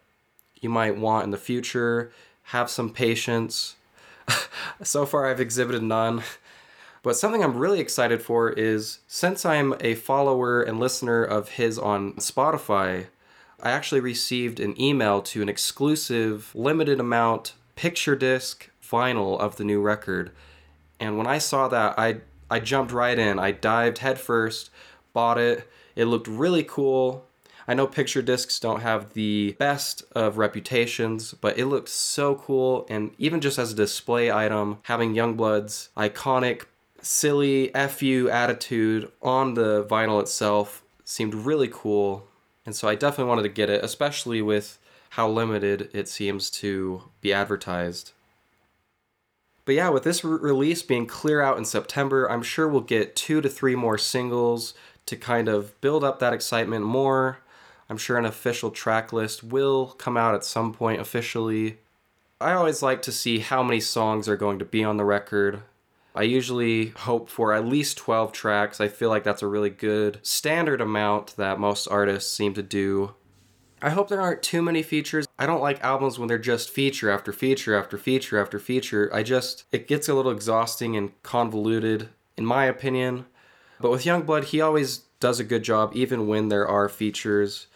you 0.60 0.68
might 0.68 0.96
want 0.96 1.24
in 1.24 1.30
the 1.30 1.38
future. 1.38 2.12
Have 2.44 2.70
some 2.70 2.90
patience. 2.92 3.76
so 4.82 5.06
far, 5.06 5.26
I've 5.26 5.40
exhibited 5.40 5.82
none. 5.82 6.22
But 7.02 7.16
something 7.16 7.42
I'm 7.42 7.56
really 7.56 7.80
excited 7.80 8.20
for 8.20 8.50
is 8.50 8.98
since 9.06 9.46
I'm 9.46 9.74
a 9.80 9.94
follower 9.94 10.62
and 10.62 10.78
listener 10.78 11.24
of 11.24 11.50
his 11.50 11.78
on 11.78 12.12
Spotify, 12.14 13.06
I 13.62 13.70
actually 13.70 14.00
received 14.00 14.60
an 14.60 14.78
email 14.80 15.22
to 15.22 15.40
an 15.40 15.48
exclusive, 15.48 16.50
limited 16.54 17.00
amount 17.00 17.54
picture 17.74 18.16
disc 18.16 18.68
vinyl 18.82 19.38
of 19.38 19.56
the 19.56 19.64
new 19.64 19.80
record. 19.80 20.30
And 21.00 21.16
when 21.16 21.26
I 21.26 21.38
saw 21.38 21.66
that, 21.68 21.98
I 21.98 22.20
I 22.50 22.60
jumped 22.60 22.92
right 22.92 23.18
in. 23.18 23.38
I 23.38 23.52
dived 23.52 23.98
headfirst, 23.98 24.70
bought 25.12 25.38
it. 25.38 25.68
It 25.96 26.06
looked 26.06 26.28
really 26.28 26.64
cool. 26.64 27.24
I 27.68 27.74
know 27.74 27.86
picture 27.86 28.22
discs 28.22 28.58
don't 28.58 28.80
have 28.80 29.12
the 29.12 29.54
best 29.58 30.02
of 30.12 30.38
reputations, 30.38 31.34
but 31.34 31.56
it 31.56 31.66
looked 31.66 31.88
so 31.88 32.34
cool. 32.34 32.86
And 32.90 33.12
even 33.18 33.40
just 33.40 33.58
as 33.58 33.72
a 33.72 33.76
display 33.76 34.32
item, 34.32 34.78
having 34.82 35.14
Yungblud's 35.14 35.90
iconic, 35.96 36.64
silly 37.00 37.68
FU 37.68 38.28
attitude 38.30 39.10
on 39.22 39.54
the 39.54 39.84
vinyl 39.84 40.20
itself 40.20 40.82
seemed 41.04 41.34
really 41.34 41.68
cool. 41.72 42.26
And 42.66 42.74
so 42.74 42.88
I 42.88 42.96
definitely 42.96 43.28
wanted 43.28 43.42
to 43.42 43.48
get 43.50 43.70
it, 43.70 43.84
especially 43.84 44.42
with 44.42 44.78
how 45.10 45.28
limited 45.28 45.90
it 45.92 46.08
seems 46.08 46.50
to 46.50 47.02
be 47.20 47.32
advertised. 47.32 48.12
But 49.70 49.76
yeah, 49.76 49.90
with 49.90 50.02
this 50.02 50.24
re- 50.24 50.36
release 50.40 50.82
being 50.82 51.06
clear 51.06 51.40
out 51.40 51.56
in 51.56 51.64
September, 51.64 52.28
I'm 52.28 52.42
sure 52.42 52.66
we'll 52.66 52.80
get 52.80 53.14
two 53.14 53.40
to 53.40 53.48
three 53.48 53.76
more 53.76 53.98
singles 53.98 54.74
to 55.06 55.14
kind 55.14 55.46
of 55.46 55.80
build 55.80 56.02
up 56.02 56.18
that 56.18 56.32
excitement 56.32 56.84
more. 56.84 57.38
I'm 57.88 57.96
sure 57.96 58.18
an 58.18 58.24
official 58.24 58.72
track 58.72 59.12
list 59.12 59.44
will 59.44 59.90
come 59.90 60.16
out 60.16 60.34
at 60.34 60.44
some 60.44 60.72
point 60.72 61.00
officially. 61.00 61.78
I 62.40 62.50
always 62.54 62.82
like 62.82 63.00
to 63.02 63.12
see 63.12 63.38
how 63.38 63.62
many 63.62 63.78
songs 63.78 64.28
are 64.28 64.36
going 64.36 64.58
to 64.58 64.64
be 64.64 64.82
on 64.82 64.96
the 64.96 65.04
record. 65.04 65.62
I 66.16 66.22
usually 66.22 66.86
hope 66.86 67.30
for 67.30 67.54
at 67.54 67.64
least 67.64 67.96
12 67.96 68.32
tracks. 68.32 68.80
I 68.80 68.88
feel 68.88 69.08
like 69.08 69.22
that's 69.22 69.40
a 69.40 69.46
really 69.46 69.70
good 69.70 70.18
standard 70.22 70.80
amount 70.80 71.36
that 71.36 71.60
most 71.60 71.86
artists 71.86 72.36
seem 72.36 72.54
to 72.54 72.62
do. 72.64 73.14
I 73.82 73.90
hope 73.90 74.08
there 74.08 74.20
aren't 74.20 74.42
too 74.42 74.62
many 74.62 74.82
features. 74.82 75.26
I 75.38 75.46
don't 75.46 75.62
like 75.62 75.82
albums 75.82 76.18
when 76.18 76.28
they're 76.28 76.38
just 76.38 76.70
feature 76.70 77.10
after 77.10 77.32
feature 77.32 77.74
after 77.76 77.96
feature 77.96 78.38
after 78.38 78.58
feature. 78.58 79.10
I 79.12 79.22
just, 79.22 79.64
it 79.72 79.88
gets 79.88 80.08
a 80.08 80.14
little 80.14 80.32
exhausting 80.32 80.96
and 80.96 81.20
convoluted 81.22 82.10
in 82.36 82.46
my 82.46 82.64
opinion. 82.64 83.26
But 83.80 83.90
with 83.90 84.04
Yungblud, 84.04 84.44
he 84.44 84.60
always 84.60 84.98
does 85.20 85.38
a 85.40 85.44
good 85.44 85.62
job, 85.62 85.92
even 85.94 86.26
when 86.26 86.48
there 86.48 86.66
are 86.66 86.88
features. 86.88 87.66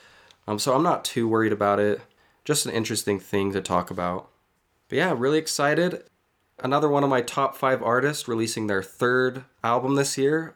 Um, 0.48 0.58
so 0.58 0.74
I'm 0.74 0.82
not 0.82 1.04
too 1.04 1.28
worried 1.28 1.52
about 1.52 1.78
it. 1.80 2.00
Just 2.44 2.66
an 2.66 2.72
interesting 2.72 3.20
thing 3.20 3.52
to 3.52 3.60
talk 3.60 3.90
about. 3.90 4.30
But 4.88 4.96
yeah, 4.96 5.14
really 5.16 5.38
excited. 5.38 6.04
Another 6.58 6.88
one 6.88 7.04
of 7.04 7.10
my 7.10 7.20
top 7.20 7.56
five 7.56 7.82
artists 7.82 8.28
releasing 8.28 8.66
their 8.66 8.82
third 8.82 9.44
album 9.62 9.96
this 9.96 10.16
year. 10.16 10.54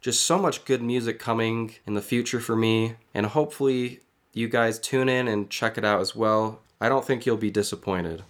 Just 0.00 0.24
so 0.24 0.38
much 0.38 0.64
good 0.64 0.82
music 0.82 1.18
coming 1.18 1.74
in 1.86 1.94
the 1.94 2.02
future 2.02 2.40
for 2.40 2.56
me, 2.56 2.96
and 3.14 3.26
hopefully 3.26 4.00
you 4.32 4.48
guys 4.48 4.78
tune 4.78 5.08
in 5.08 5.28
and 5.28 5.50
check 5.50 5.76
it 5.76 5.84
out 5.84 6.00
as 6.00 6.16
well. 6.16 6.60
I 6.80 6.88
don't 6.88 7.04
think 7.04 7.26
you'll 7.26 7.36
be 7.36 7.50
disappointed. 7.50 8.24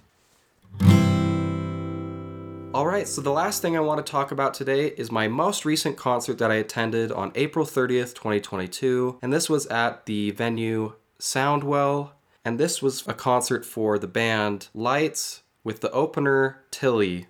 Alright, 2.75 3.07
so 3.07 3.21
the 3.21 3.31
last 3.31 3.61
thing 3.61 3.77
I 3.77 3.81
want 3.81 4.05
to 4.05 4.11
talk 4.11 4.33
about 4.33 4.55
today 4.55 4.89
is 4.97 5.13
my 5.13 5.29
most 5.29 5.67
recent 5.67 5.99
concert 5.99 6.39
that 6.39 6.51
I 6.51 6.55
attended 6.55 7.13
on 7.13 7.31
April 7.35 7.67
30th, 7.67 8.15
2022, 8.15 9.19
and 9.21 9.31
this 9.31 9.51
was 9.51 9.67
at 9.67 10.07
the 10.07 10.31
venue 10.31 10.95
Soundwell, 11.21 12.13
and 12.45 12.59
this 12.59 12.81
was 12.81 13.07
a 13.07 13.13
concert 13.13 13.67
for 13.67 13.99
the 13.99 14.09
band 14.09 14.69
Lights 14.75 15.43
with 15.63 15.83
the 15.83 15.91
opener 15.93 16.63
Tilly. 16.71 17.27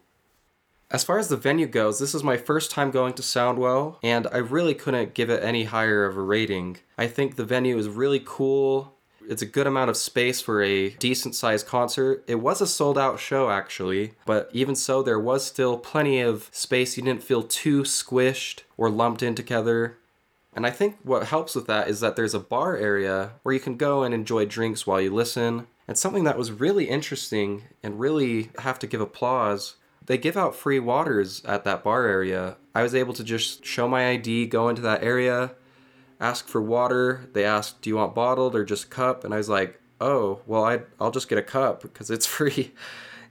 As 0.92 1.04
far 1.04 1.18
as 1.18 1.28
the 1.28 1.38
venue 1.38 1.66
goes, 1.66 1.99
this 1.99 2.14
is 2.14 2.22
my 2.22 2.37
first 2.37 2.70
time 2.70 2.90
going 2.90 3.14
to 3.14 3.22
Soundwell, 3.22 3.96
and 4.02 4.26
I 4.30 4.37
really 4.37 4.75
couldn't 4.75 5.14
give 5.14 5.30
it 5.30 5.42
any 5.42 5.64
higher 5.64 6.04
of 6.04 6.18
a 6.18 6.20
rating. 6.20 6.76
I 6.99 7.06
think 7.06 7.37
the 7.37 7.46
venue 7.46 7.78
is 7.78 7.88
really 7.88 8.20
cool. 8.22 8.92
It's 9.26 9.40
a 9.40 9.46
good 9.46 9.66
amount 9.66 9.88
of 9.88 9.96
space 9.96 10.42
for 10.42 10.62
a 10.62 10.90
decent 10.90 11.34
sized 11.34 11.66
concert. 11.66 12.22
It 12.26 12.34
was 12.34 12.61
a 12.61 12.66
sold 12.66 12.99
out 12.99 13.18
show 13.18 13.49
actually, 13.49 14.12
but 14.26 14.50
even 14.52 14.75
so, 14.75 15.02
there 15.02 15.18
was 15.18 15.46
still 15.46 15.78
plenty 15.78 16.20
of 16.20 16.50
space. 16.52 16.99
You 16.99 17.04
didn't 17.04 17.25
feel 17.25 17.42
too 17.42 17.84
squished 17.84 18.61
or 18.76 18.90
lumped 18.90 19.22
in 19.22 19.34
together. 19.34 19.96
And 20.52 20.66
I 20.66 20.70
think 20.70 20.99
what 21.04 21.28
helps 21.28 21.54
with 21.54 21.66
that 21.68 21.88
is 21.88 22.00
that 22.00 22.16
there's 22.16 22.34
a 22.34 22.38
bar 22.38 22.76
area 22.76 23.30
where 23.44 23.54
you 23.54 23.61
can 23.61 23.78
go 23.78 24.02
and 24.02 24.12
enjoy 24.12 24.44
drinks 24.44 24.87
while 24.87 25.00
you 25.00 25.14
listen. 25.14 25.68
And 25.88 25.96
something 25.96 26.25
that 26.25 26.37
was 26.37 26.52
really 26.52 26.84
interesting 26.84 27.62
and 27.82 27.99
really 27.99 28.50
have 28.58 28.78
to 28.80 28.87
give 28.87 29.00
applause 29.00 29.76
they 30.06 30.18
give 30.18 30.37
out 30.37 30.54
free 30.54 30.78
waters 30.78 31.44
at 31.44 31.64
that 31.64 31.82
bar 31.82 32.06
area. 32.06 32.56
I 32.75 32.82
was 32.82 32.94
able 32.94 33.14
to 33.14 33.25
just 33.25 33.64
show 33.64 33.88
my 33.88 34.09
ID, 34.11 34.47
go 34.47 34.68
into 34.68 34.82
that 34.82 35.02
area, 35.02 35.52
ask 36.21 36.49
for 36.49 36.61
water. 36.61 37.28
They 37.32 37.44
asked, 37.44 37.82
"Do 37.82 37.90
you 37.90 37.97
want 37.97 38.14
bottled 38.14 38.54
or 38.54 38.64
just 38.64 38.90
cup?" 38.90 39.25
And 39.25 39.35
I 39.35 39.38
was 39.38 39.49
like, 39.49 39.80
"Oh, 40.00 40.40
well, 40.47 40.64
I 40.64 40.82
I'll 41.00 41.11
just 41.11 41.28
get 41.28 41.38
a 41.38 41.42
cup 41.42 41.82
because 41.82 42.11
it's 42.11 42.26
free." 42.38 42.73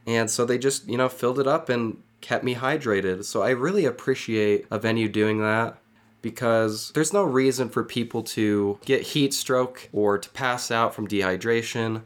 And 0.07 0.29
so 0.29 0.45
they 0.45 0.57
just, 0.57 0.87
you 0.87 0.97
know, 0.97 1.09
filled 1.09 1.39
it 1.39 1.47
up 1.47 1.69
and 1.69 2.01
kept 2.21 2.43
me 2.43 2.55
hydrated. 2.55 3.25
So 3.25 3.41
I 3.41 3.51
really 3.51 3.85
appreciate 3.85 4.65
a 4.71 4.79
venue 4.79 5.09
doing 5.09 5.39
that 5.41 5.77
because 6.21 6.91
there's 6.93 7.13
no 7.13 7.23
reason 7.23 7.69
for 7.69 7.83
people 7.83 8.23
to 8.23 8.79
get 8.85 9.01
heat 9.01 9.33
stroke 9.33 9.89
or 9.91 10.17
to 10.17 10.29
pass 10.29 10.71
out 10.71 10.93
from 10.93 11.07
dehydration. 11.07 12.03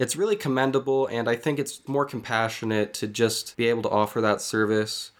It's 0.00 0.16
really 0.16 0.34
commendable, 0.34 1.06
and 1.06 1.28
I 1.28 1.36
think 1.36 1.60
it's 1.60 1.86
more 1.86 2.04
compassionate 2.04 2.92
to 2.94 3.06
just 3.06 3.56
be 3.56 3.68
able 3.68 3.82
to 3.82 3.90
offer 3.90 4.20
that 4.20 4.40
service 4.40 5.12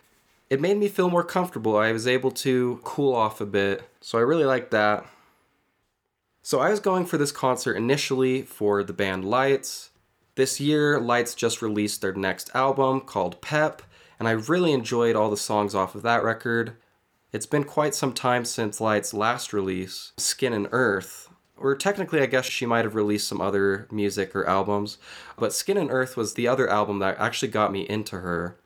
it 0.50 0.60
made 0.60 0.76
me 0.76 0.88
feel 0.88 1.08
more 1.08 1.22
comfortable. 1.22 1.76
I 1.76 1.92
was 1.92 2.08
able 2.08 2.32
to 2.32 2.80
cool 2.82 3.14
off 3.14 3.40
a 3.40 3.46
bit. 3.46 3.88
So 4.00 4.18
I 4.18 4.22
really 4.22 4.44
liked 4.44 4.72
that. 4.72 5.06
So 6.42 6.58
I 6.58 6.70
was 6.70 6.80
going 6.80 7.06
for 7.06 7.16
this 7.16 7.30
concert 7.30 7.76
initially 7.76 8.42
for 8.42 8.82
the 8.82 8.92
band 8.92 9.24
Lights. 9.24 9.90
This 10.34 10.58
year, 10.58 10.98
Lights 10.98 11.34
just 11.34 11.62
released 11.62 12.00
their 12.00 12.14
next 12.14 12.50
album 12.52 13.02
called 13.02 13.40
Pep, 13.40 13.82
and 14.18 14.26
I 14.26 14.32
really 14.32 14.72
enjoyed 14.72 15.14
all 15.14 15.30
the 15.30 15.36
songs 15.36 15.74
off 15.74 15.94
of 15.94 16.02
that 16.02 16.24
record. 16.24 16.72
It's 17.32 17.46
been 17.46 17.64
quite 17.64 17.94
some 17.94 18.12
time 18.12 18.44
since 18.44 18.80
Lights' 18.80 19.14
last 19.14 19.52
release, 19.52 20.12
Skin 20.16 20.52
and 20.52 20.66
Earth. 20.72 21.29
Or 21.60 21.76
technically, 21.76 22.22
I 22.22 22.26
guess 22.26 22.46
she 22.46 22.64
might 22.64 22.86
have 22.86 22.94
released 22.94 23.28
some 23.28 23.40
other 23.40 23.86
music 23.90 24.34
or 24.34 24.48
albums, 24.48 24.96
but 25.36 25.52
Skin 25.52 25.76
and 25.76 25.90
Earth 25.90 26.16
was 26.16 26.32
the 26.32 26.48
other 26.48 26.68
album 26.68 27.00
that 27.00 27.20
actually 27.20 27.48
got 27.48 27.70
me 27.70 27.82
into 27.82 28.20
her. 28.20 28.56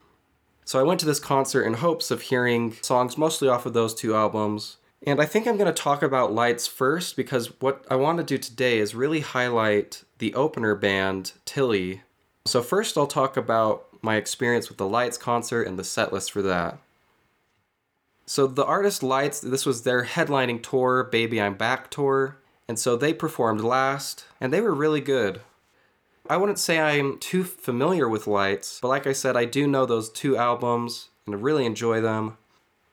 So 0.64 0.78
I 0.78 0.85
went 0.85 1.00
to 1.00 1.07
this 1.07 1.18
concert 1.18 1.64
in 1.64 1.74
hopes 1.74 2.12
of 2.12 2.22
hearing 2.22 2.76
songs 2.83 3.18
mostly 3.18 3.48
off 3.48 3.66
of 3.66 3.72
those 3.72 3.94
two 3.94 4.14
albums. 4.14 4.76
And 5.07 5.20
I 5.20 5.26
think 5.26 5.46
I'm 5.46 5.59
going 5.59 5.72
to 5.72 5.83
talk 5.83 6.02
about 6.02 6.33
Lights 6.33 6.68
first 6.68 7.16
because 7.16 7.61
what 7.61 7.85
I 7.90 7.96
want 7.96 8.18
to 8.18 8.24
do 8.24 8.38
today 8.38 8.78
is 8.78 8.94
really 8.94 9.20
highlight 9.20 10.04
the 10.18 10.33
opener 10.35 10.76
band, 10.76 11.33
Tilly. 11.44 12.02
So, 12.46 12.62
first, 12.62 12.96
I'll 12.96 13.07
talk 13.07 13.37
about 13.37 13.88
my 14.02 14.16
experience 14.16 14.68
with 14.68 14.78
the 14.78 14.88
Lights 14.88 15.18
concert 15.18 15.66
and 15.66 15.78
the 15.78 15.85
set 15.85 16.12
list 16.12 16.30
for 16.30 16.42
that. 16.42 16.78
So, 18.24 18.46
the 18.46 18.64
artist 18.64 19.02
Lights, 19.02 19.40
this 19.40 19.66
was 19.66 19.83
their 19.83 20.04
headlining 20.04 20.62
tour, 20.62 21.04
Baby 21.04 21.40
I'm 21.40 21.54
Back 21.54 21.90
tour. 21.90 22.38
And 22.68 22.79
so 22.79 22.96
they 22.96 23.12
performed 23.12 23.61
last, 23.61 24.24
and 24.40 24.53
they 24.53 24.61
were 24.61 24.74
really 24.74 25.00
good. 25.00 25.40
I 26.29 26.38
wouldn't 26.38 26.59
say 26.59 26.81
I'm 26.81 27.18
too 27.18 27.44
familiar 27.44 28.09
with 28.09 28.27
Lights, 28.27 28.79
but 28.81 28.88
like 28.88 29.07
I 29.07 29.12
said, 29.12 29.37
I 29.37 29.44
do 29.44 29.66
know 29.66 29.85
those 29.85 30.09
two 30.09 30.37
albums 30.38 31.11
and 31.27 31.35
I 31.35 31.38
really 31.38 31.66
enjoy 31.66 32.00
them. 32.00 32.38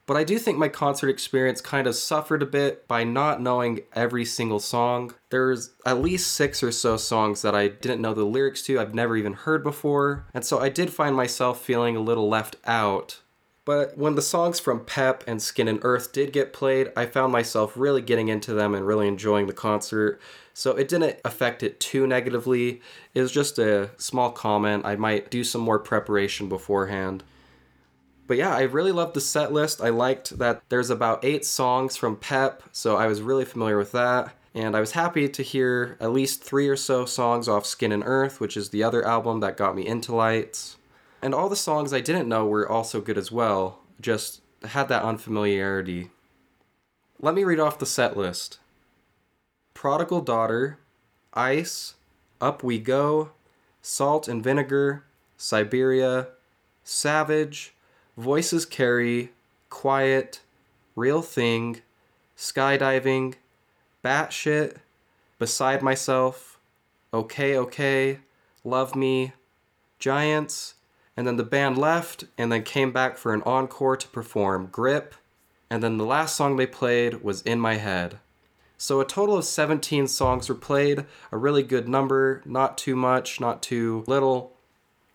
But 0.05 0.17
I 0.17 0.25
do 0.25 0.37
think 0.37 0.57
my 0.57 0.67
concert 0.67 1.07
experience 1.07 1.61
kind 1.61 1.87
of 1.87 1.95
suffered 1.95 2.43
a 2.43 2.45
bit 2.45 2.85
by 2.89 3.05
not 3.05 3.41
knowing 3.41 3.81
every 3.93 4.25
single 4.25 4.59
song. 4.59 5.13
There's 5.29 5.71
at 5.85 6.01
least 6.01 6.33
six 6.33 6.61
or 6.61 6.73
so 6.73 6.97
songs 6.97 7.41
that 7.43 7.55
I 7.55 7.69
didn't 7.69 8.01
know 8.01 8.13
the 8.13 8.25
lyrics 8.25 8.61
to, 8.63 8.79
I've 8.79 8.93
never 8.93 9.15
even 9.15 9.33
heard 9.33 9.63
before, 9.63 10.25
and 10.33 10.43
so 10.43 10.59
I 10.59 10.67
did 10.67 10.91
find 10.91 11.15
myself 11.15 11.61
feeling 11.61 11.95
a 11.95 12.01
little 12.01 12.27
left 12.27 12.57
out. 12.65 13.21
But 13.71 13.97
when 13.97 14.15
the 14.15 14.21
songs 14.21 14.59
from 14.59 14.83
Pep 14.83 15.23
and 15.27 15.41
Skin 15.41 15.69
and 15.69 15.79
Earth 15.83 16.11
did 16.11 16.33
get 16.33 16.51
played, 16.51 16.91
I 16.97 17.05
found 17.05 17.31
myself 17.31 17.77
really 17.77 18.01
getting 18.01 18.27
into 18.27 18.53
them 18.53 18.75
and 18.75 18.85
really 18.85 19.07
enjoying 19.07 19.47
the 19.47 19.53
concert. 19.53 20.19
So 20.53 20.71
it 20.71 20.89
didn't 20.89 21.21
affect 21.23 21.63
it 21.63 21.79
too 21.79 22.05
negatively. 22.05 22.81
It 23.13 23.21
was 23.21 23.31
just 23.31 23.57
a 23.59 23.91
small 23.95 24.29
comment. 24.29 24.85
I 24.85 24.97
might 24.97 25.31
do 25.31 25.45
some 25.45 25.61
more 25.61 25.79
preparation 25.79 26.49
beforehand. 26.49 27.23
But 28.27 28.35
yeah, 28.35 28.53
I 28.53 28.63
really 28.63 28.91
loved 28.91 29.13
the 29.13 29.21
set 29.21 29.53
list. 29.53 29.79
I 29.79 29.87
liked 29.87 30.37
that 30.37 30.63
there's 30.67 30.89
about 30.89 31.23
eight 31.23 31.45
songs 31.45 31.95
from 31.95 32.17
Pep, 32.17 32.63
so 32.73 32.97
I 32.97 33.07
was 33.07 33.21
really 33.21 33.45
familiar 33.45 33.77
with 33.77 33.93
that. 33.93 34.35
And 34.53 34.75
I 34.75 34.81
was 34.81 34.91
happy 34.91 35.29
to 35.29 35.41
hear 35.41 35.95
at 36.01 36.11
least 36.11 36.43
three 36.43 36.67
or 36.67 36.75
so 36.75 37.05
songs 37.05 37.47
off 37.47 37.65
Skin 37.65 37.93
and 37.93 38.03
Earth, 38.05 38.41
which 38.41 38.57
is 38.57 38.71
the 38.71 38.83
other 38.83 39.07
album 39.07 39.39
that 39.39 39.55
got 39.55 39.77
me 39.77 39.87
into 39.87 40.13
lights. 40.13 40.75
And 41.21 41.35
all 41.35 41.49
the 41.49 41.55
songs 41.55 41.93
I 41.93 42.01
didn't 42.01 42.27
know 42.27 42.45
were 42.45 42.67
also 42.67 42.99
good 42.99 43.17
as 43.17 43.31
well, 43.31 43.79
just 43.99 44.41
had 44.63 44.87
that 44.89 45.03
unfamiliarity. 45.03 46.09
Let 47.19 47.35
me 47.35 47.43
read 47.43 47.59
off 47.59 47.77
the 47.77 47.85
set 47.85 48.17
list. 48.17 48.59
Prodigal 49.75 50.21
Daughter, 50.21 50.79
Ice, 51.33 51.95
Up 52.39 52.63
We 52.63 52.79
Go, 52.79 53.31
Salt 53.81 54.27
and 54.27 54.43
Vinegar, 54.43 55.03
Siberia, 55.37 56.29
Savage, 56.83 57.73
Voices 58.17 58.65
Carry, 58.65 59.31
Quiet, 59.69 60.41
Real 60.95 61.21
Thing, 61.21 61.81
Skydiving, 62.35 63.35
Batshit, 64.03 64.77
Beside 65.37 65.81
Myself, 65.81 66.59
Okay 67.13 67.57
Okay, 67.57 68.19
Love 68.63 68.95
Me, 68.95 69.33
Giants, 69.99 70.75
and 71.21 71.27
then 71.27 71.37
the 71.37 71.43
band 71.43 71.77
left 71.77 72.23
and 72.35 72.51
then 72.51 72.63
came 72.63 72.91
back 72.91 73.15
for 73.15 73.31
an 73.31 73.43
encore 73.43 73.95
to 73.95 74.07
perform 74.07 74.65
Grip, 74.71 75.13
and 75.69 75.83
then 75.83 75.99
the 75.99 76.03
last 76.03 76.35
song 76.35 76.55
they 76.55 76.65
played 76.65 77.21
was 77.21 77.43
In 77.43 77.59
My 77.59 77.75
Head. 77.75 78.17
So 78.75 78.99
a 78.99 79.05
total 79.05 79.37
of 79.37 79.45
17 79.45 80.07
songs 80.07 80.49
were 80.49 80.55
played, 80.55 81.05
a 81.31 81.37
really 81.37 81.61
good 81.61 81.87
number, 81.87 82.41
not 82.43 82.75
too 82.75 82.95
much, 82.95 83.39
not 83.39 83.61
too 83.61 84.03
little. 84.07 84.53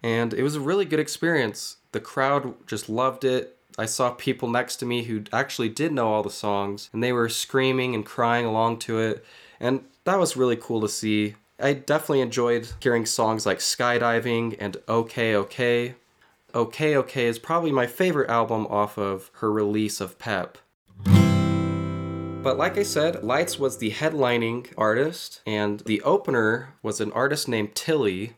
And 0.01 0.33
it 0.33 0.45
was 0.45 0.55
a 0.55 0.61
really 0.61 0.85
good 0.85 1.01
experience. 1.01 1.79
The 1.90 1.99
crowd 1.99 2.55
just 2.69 2.88
loved 2.88 3.25
it. 3.25 3.57
I 3.77 3.87
saw 3.87 4.11
people 4.12 4.49
next 4.49 4.77
to 4.77 4.87
me 4.87 5.03
who 5.03 5.25
actually 5.33 5.71
did 5.71 5.90
know 5.90 6.07
all 6.07 6.23
the 6.23 6.31
songs, 6.31 6.88
and 6.92 7.03
they 7.03 7.12
were 7.12 7.29
screaming 7.29 7.97
and 7.97 8.07
crying 8.07 8.47
along 8.47 8.79
to 8.79 9.01
it. 9.01 9.25
And 9.59 9.81
that 10.05 10.21
was 10.21 10.37
really 10.37 10.55
cool 10.55 10.81
to 10.83 10.88
see. 10.88 11.35
I 11.59 11.73
definitely 11.73 12.21
enjoyed 12.21 12.69
hearing 12.81 13.07
songs 13.07 13.47
like 13.47 13.59
Skydiving 13.59 14.57
and 14.59 14.77
OK 14.88 15.35
OK. 15.35 15.95
OK 16.53 16.97
OK 16.97 17.27
is 17.27 17.38
probably 17.38 17.73
my 17.73 17.87
favorite 17.87 18.29
album 18.29 18.66
off 18.66 18.99
of 18.99 19.31
her 19.35 19.51
release 19.51 20.01
of 20.01 20.19
Pep. 20.19 20.59
But 21.05 22.59
like 22.59 22.77
I 22.77 22.83
said, 22.83 23.25
Lights 23.25 23.59
was 23.59 23.79
the 23.79 23.90
headlining 23.90 24.69
artist, 24.79 25.40
and 25.47 25.81
the 25.81 26.01
opener 26.03 26.75
was 26.83 27.01
an 27.01 27.11
artist 27.12 27.49
named 27.49 27.75
Tilly. 27.75 28.35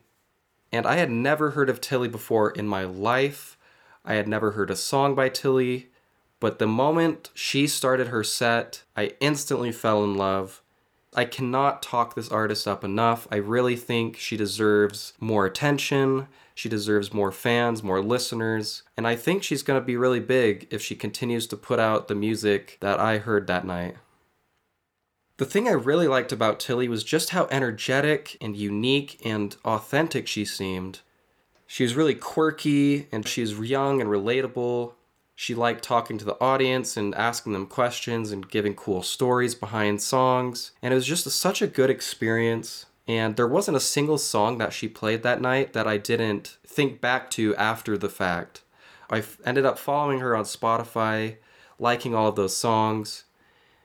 And 0.71 0.87
I 0.87 0.95
had 0.95 1.11
never 1.11 1.51
heard 1.51 1.69
of 1.69 1.81
Tilly 1.81 2.07
before 2.07 2.49
in 2.51 2.67
my 2.67 2.85
life. 2.85 3.57
I 4.03 4.15
had 4.15 4.27
never 4.27 4.51
heard 4.51 4.71
a 4.71 4.75
song 4.75 5.13
by 5.13 5.29
Tilly. 5.29 5.89
But 6.39 6.57
the 6.57 6.67
moment 6.67 7.31
she 7.33 7.67
started 7.67 8.07
her 8.07 8.23
set, 8.23 8.83
I 8.95 9.11
instantly 9.19 9.71
fell 9.71 10.03
in 10.03 10.15
love. 10.15 10.63
I 11.15 11.25
cannot 11.25 11.81
talk 11.81 12.13
this 12.13 12.29
artist 12.29 12.67
up 12.67 12.83
enough. 12.83 13.27
I 13.31 13.37
really 13.37 13.75
think 13.75 14.17
she 14.17 14.37
deserves 14.37 15.13
more 15.19 15.45
attention. 15.45 16.27
She 16.53 16.69
deserves 16.69 17.13
more 17.13 17.31
fans, 17.31 17.81
more 17.81 18.01
listeners. 18.01 18.83
And 18.95 19.07
I 19.07 19.15
think 19.15 19.41
she's 19.41 19.63
going 19.63 19.79
to 19.79 19.85
be 19.85 19.97
really 19.97 20.19
big 20.19 20.67
if 20.69 20.81
she 20.81 20.95
continues 20.95 21.47
to 21.47 21.57
put 21.57 21.79
out 21.79 22.07
the 22.07 22.15
music 22.15 22.77
that 22.81 22.99
I 22.99 23.17
heard 23.17 23.47
that 23.47 23.65
night. 23.65 23.95
The 25.37 25.45
thing 25.45 25.67
I 25.67 25.71
really 25.71 26.07
liked 26.07 26.31
about 26.31 26.59
Tilly 26.59 26.89
was 26.89 27.03
just 27.03 27.29
how 27.29 27.47
energetic 27.49 28.37
and 28.41 28.57
unique 28.57 29.19
and 29.23 29.55
authentic 29.63 30.27
she 30.27 30.43
seemed. 30.43 30.99
She 31.65 31.83
was 31.83 31.95
really 31.95 32.15
quirky 32.15 33.07
and 33.11 33.27
she's 33.27 33.57
young 33.57 34.01
and 34.01 34.09
relatable. 34.09 34.93
She 35.41 35.55
liked 35.55 35.85
talking 35.85 36.17
to 36.17 36.25
the 36.25 36.37
audience 36.41 36.97
and 36.97 37.15
asking 37.15 37.53
them 37.53 37.65
questions 37.65 38.33
and 38.33 38.49
giving 38.49 38.75
cool 38.75 39.01
stories 39.01 39.55
behind 39.55 40.01
songs. 40.01 40.73
And 40.81 40.91
it 40.91 40.95
was 40.95 41.05
just 41.05 41.23
such 41.31 41.61
a 41.61 41.67
good 41.67 41.89
experience. 41.89 42.87
And 43.07 43.37
there 43.37 43.47
wasn't 43.47 43.77
a 43.77 43.79
single 43.79 44.17
song 44.17 44.57
that 44.57 44.73
she 44.73 44.89
played 44.89 45.23
that 45.23 45.39
night 45.39 45.71
that 45.71 45.87
I 45.87 45.95
didn't 45.95 46.57
think 46.67 46.99
back 46.99 47.31
to 47.31 47.55
after 47.55 47.97
the 47.97 48.09
fact. 48.09 48.63
I 49.09 49.23
ended 49.45 49.65
up 49.65 49.79
following 49.79 50.19
her 50.19 50.35
on 50.35 50.43
Spotify, 50.43 51.37
liking 51.79 52.13
all 52.13 52.27
of 52.27 52.35
those 52.35 52.57
songs, 52.57 53.23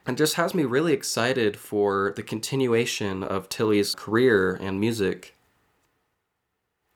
and 0.05 0.17
just 0.17 0.33
has 0.33 0.53
me 0.53 0.65
really 0.65 0.91
excited 0.91 1.55
for 1.55 2.11
the 2.17 2.21
continuation 2.21 3.23
of 3.23 3.47
Tilly's 3.47 3.95
career 3.95 4.55
and 4.55 4.77
music. 4.77 5.37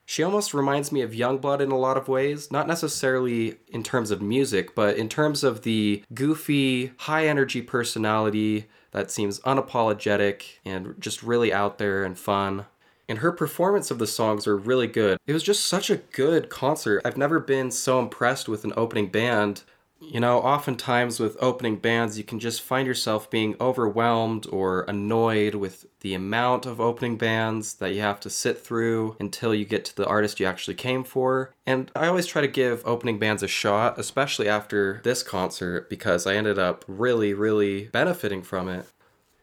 She 0.09 0.23
almost 0.23 0.55
reminds 0.55 0.91
me 0.91 1.01
of 1.01 1.11
Yungblud 1.11 1.61
in 1.61 1.69
a 1.69 1.77
lot 1.77 1.95
of 1.95 2.07
ways, 2.07 2.51
not 2.51 2.67
necessarily 2.67 3.57
in 3.67 3.83
terms 3.83 4.09
of 4.09 4.23
music, 4.23 4.73
but 4.73 4.97
in 4.97 5.07
terms 5.07 5.43
of 5.43 5.61
the 5.61 6.03
goofy, 6.15 6.93
high 6.97 7.27
energy 7.27 7.61
personality 7.61 8.65
that 8.89 9.11
seems 9.11 9.39
unapologetic 9.41 10.57
and 10.65 10.95
just 10.97 11.21
really 11.21 11.53
out 11.53 11.77
there 11.77 12.03
and 12.03 12.17
fun. 12.17 12.65
And 13.07 13.19
her 13.19 13.31
performance 13.31 13.91
of 13.91 13.99
the 13.99 14.07
songs 14.07 14.47
are 14.47 14.57
really 14.57 14.87
good. 14.87 15.19
It 15.27 15.33
was 15.33 15.43
just 15.43 15.67
such 15.67 15.91
a 15.91 15.97
good 15.97 16.49
concert. 16.49 17.03
I've 17.05 17.15
never 17.15 17.39
been 17.39 17.69
so 17.69 17.99
impressed 17.99 18.49
with 18.49 18.63
an 18.63 18.73
opening 18.75 19.09
band 19.09 19.61
you 20.01 20.19
know, 20.19 20.39
oftentimes 20.39 21.19
with 21.19 21.38
opening 21.41 21.77
bands, 21.77 22.17
you 22.17 22.23
can 22.23 22.39
just 22.39 22.62
find 22.62 22.88
yourself 22.88 23.29
being 23.29 23.55
overwhelmed 23.59 24.47
or 24.51 24.83
annoyed 24.83 25.55
with 25.55 25.85
the 25.99 26.13
amount 26.13 26.65
of 26.65 26.79
opening 26.79 27.17
bands 27.17 27.75
that 27.75 27.93
you 27.93 28.01
have 28.01 28.19
to 28.21 28.29
sit 28.29 28.59
through 28.59 29.15
until 29.19 29.53
you 29.53 29.65
get 29.65 29.85
to 29.85 29.95
the 29.95 30.07
artist 30.07 30.39
you 30.39 30.45
actually 30.45 30.75
came 30.75 31.03
for. 31.03 31.53
And 31.65 31.91
I 31.95 32.07
always 32.07 32.25
try 32.25 32.41
to 32.41 32.47
give 32.47 32.81
opening 32.85 33.19
bands 33.19 33.43
a 33.43 33.47
shot, 33.47 33.99
especially 33.99 34.47
after 34.47 35.01
this 35.03 35.21
concert, 35.21 35.89
because 35.89 36.25
I 36.25 36.35
ended 36.35 36.57
up 36.57 36.85
really, 36.88 37.33
really 37.33 37.88
benefiting 37.88 38.41
from 38.41 38.69
it. 38.69 38.85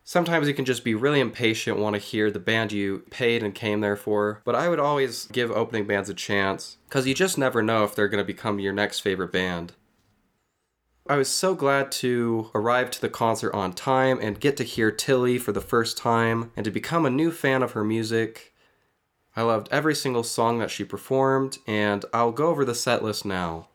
Sometimes 0.05 0.47
you 0.47 0.55
can 0.55 0.65
just 0.65 0.85
be 0.85 0.95
really 0.95 1.19
impatient, 1.19 1.79
want 1.79 1.95
to 1.95 2.01
hear 2.01 2.31
the 2.31 2.39
band 2.39 2.71
you 2.71 3.05
paid 3.11 3.43
and 3.43 3.53
came 3.53 3.81
there 3.81 3.97
for, 3.97 4.41
but 4.45 4.55
I 4.55 4.69
would 4.69 4.79
always 4.79 5.27
give 5.27 5.51
opening 5.51 5.85
bands 5.85 6.09
a 6.09 6.15
chance, 6.15 6.77
because 6.89 7.09
you 7.09 7.15
just 7.15 7.37
never 7.37 7.61
know 7.61 7.83
if 7.83 7.97
they're 7.97 8.09
going 8.09 8.23
to 8.23 8.25
become 8.25 8.61
your 8.61 8.73
next 8.73 9.01
favorite 9.01 9.33
band. 9.33 9.73
I 11.09 11.17
was 11.17 11.29
so 11.29 11.55
glad 11.55 11.93
to 11.93 12.51
arrive 12.53 12.91
to 12.91 13.01
the 13.01 13.09
concert 13.09 13.55
on 13.55 13.75
time 13.75 14.19
and 14.21 14.41
get 14.41 14.57
to 14.57 14.65
hear 14.65 14.91
Tilly 14.91 15.39
for 15.39 15.53
the 15.53 15.61
first 15.61 15.97
time 15.97 16.51
and 16.57 16.65
to 16.65 16.71
become 16.71 17.07
a 17.07 17.11
new 17.11 17.31
fan 17.31 17.63
of 17.63 17.73
her 17.73 17.85
music. 17.85 18.53
I 19.37 19.43
loved 19.43 19.69
every 19.71 19.95
single 19.95 20.25
song 20.25 20.59
that 20.59 20.71
she 20.71 20.83
performed, 20.83 21.59
and 21.65 22.05
I'll 22.13 22.33
go 22.33 22.49
over 22.49 22.65
the 22.65 22.75
set 22.75 23.05
list 23.05 23.25
now. 23.25 23.69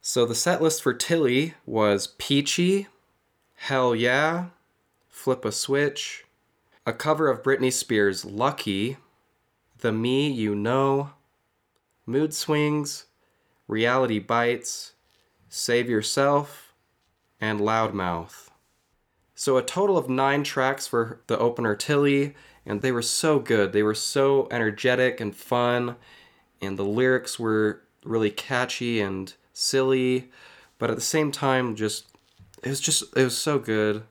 So, 0.00 0.24
the 0.24 0.34
set 0.34 0.62
list 0.62 0.82
for 0.82 0.94
Tilly 0.94 1.54
was 1.66 2.06
Peachy, 2.06 2.86
Hell 3.56 3.94
Yeah, 3.94 4.46
Flip 5.10 5.44
a 5.44 5.52
Switch, 5.52 6.24
a 6.86 6.94
cover 6.94 7.28
of 7.28 7.42
Britney 7.42 7.72
Spears' 7.72 8.24
Lucky, 8.24 8.96
The 9.80 9.92
Me 9.92 10.30
You 10.30 10.54
Know, 10.54 11.10
Mood 12.06 12.32
Swings, 12.32 13.04
Reality 13.68 14.18
Bites, 14.18 14.93
Save 15.56 15.88
Yourself, 15.88 16.74
and 17.40 17.60
Loudmouth. 17.60 18.48
So, 19.36 19.56
a 19.56 19.62
total 19.62 19.96
of 19.96 20.08
nine 20.08 20.42
tracks 20.42 20.88
for 20.88 21.20
the 21.28 21.38
opener 21.38 21.76
Tilly, 21.76 22.34
and 22.66 22.82
they 22.82 22.90
were 22.90 23.02
so 23.02 23.38
good. 23.38 23.72
They 23.72 23.84
were 23.84 23.94
so 23.94 24.48
energetic 24.50 25.20
and 25.20 25.34
fun, 25.34 25.94
and 26.60 26.76
the 26.76 26.84
lyrics 26.84 27.38
were 27.38 27.82
really 28.04 28.32
catchy 28.32 29.00
and 29.00 29.32
silly, 29.52 30.28
but 30.80 30.90
at 30.90 30.96
the 30.96 31.02
same 31.02 31.30
time, 31.30 31.76
just 31.76 32.06
it 32.64 32.70
was 32.70 32.80
just 32.80 33.04
it 33.16 33.22
was 33.22 33.38
so 33.38 33.60
good. 33.60 34.02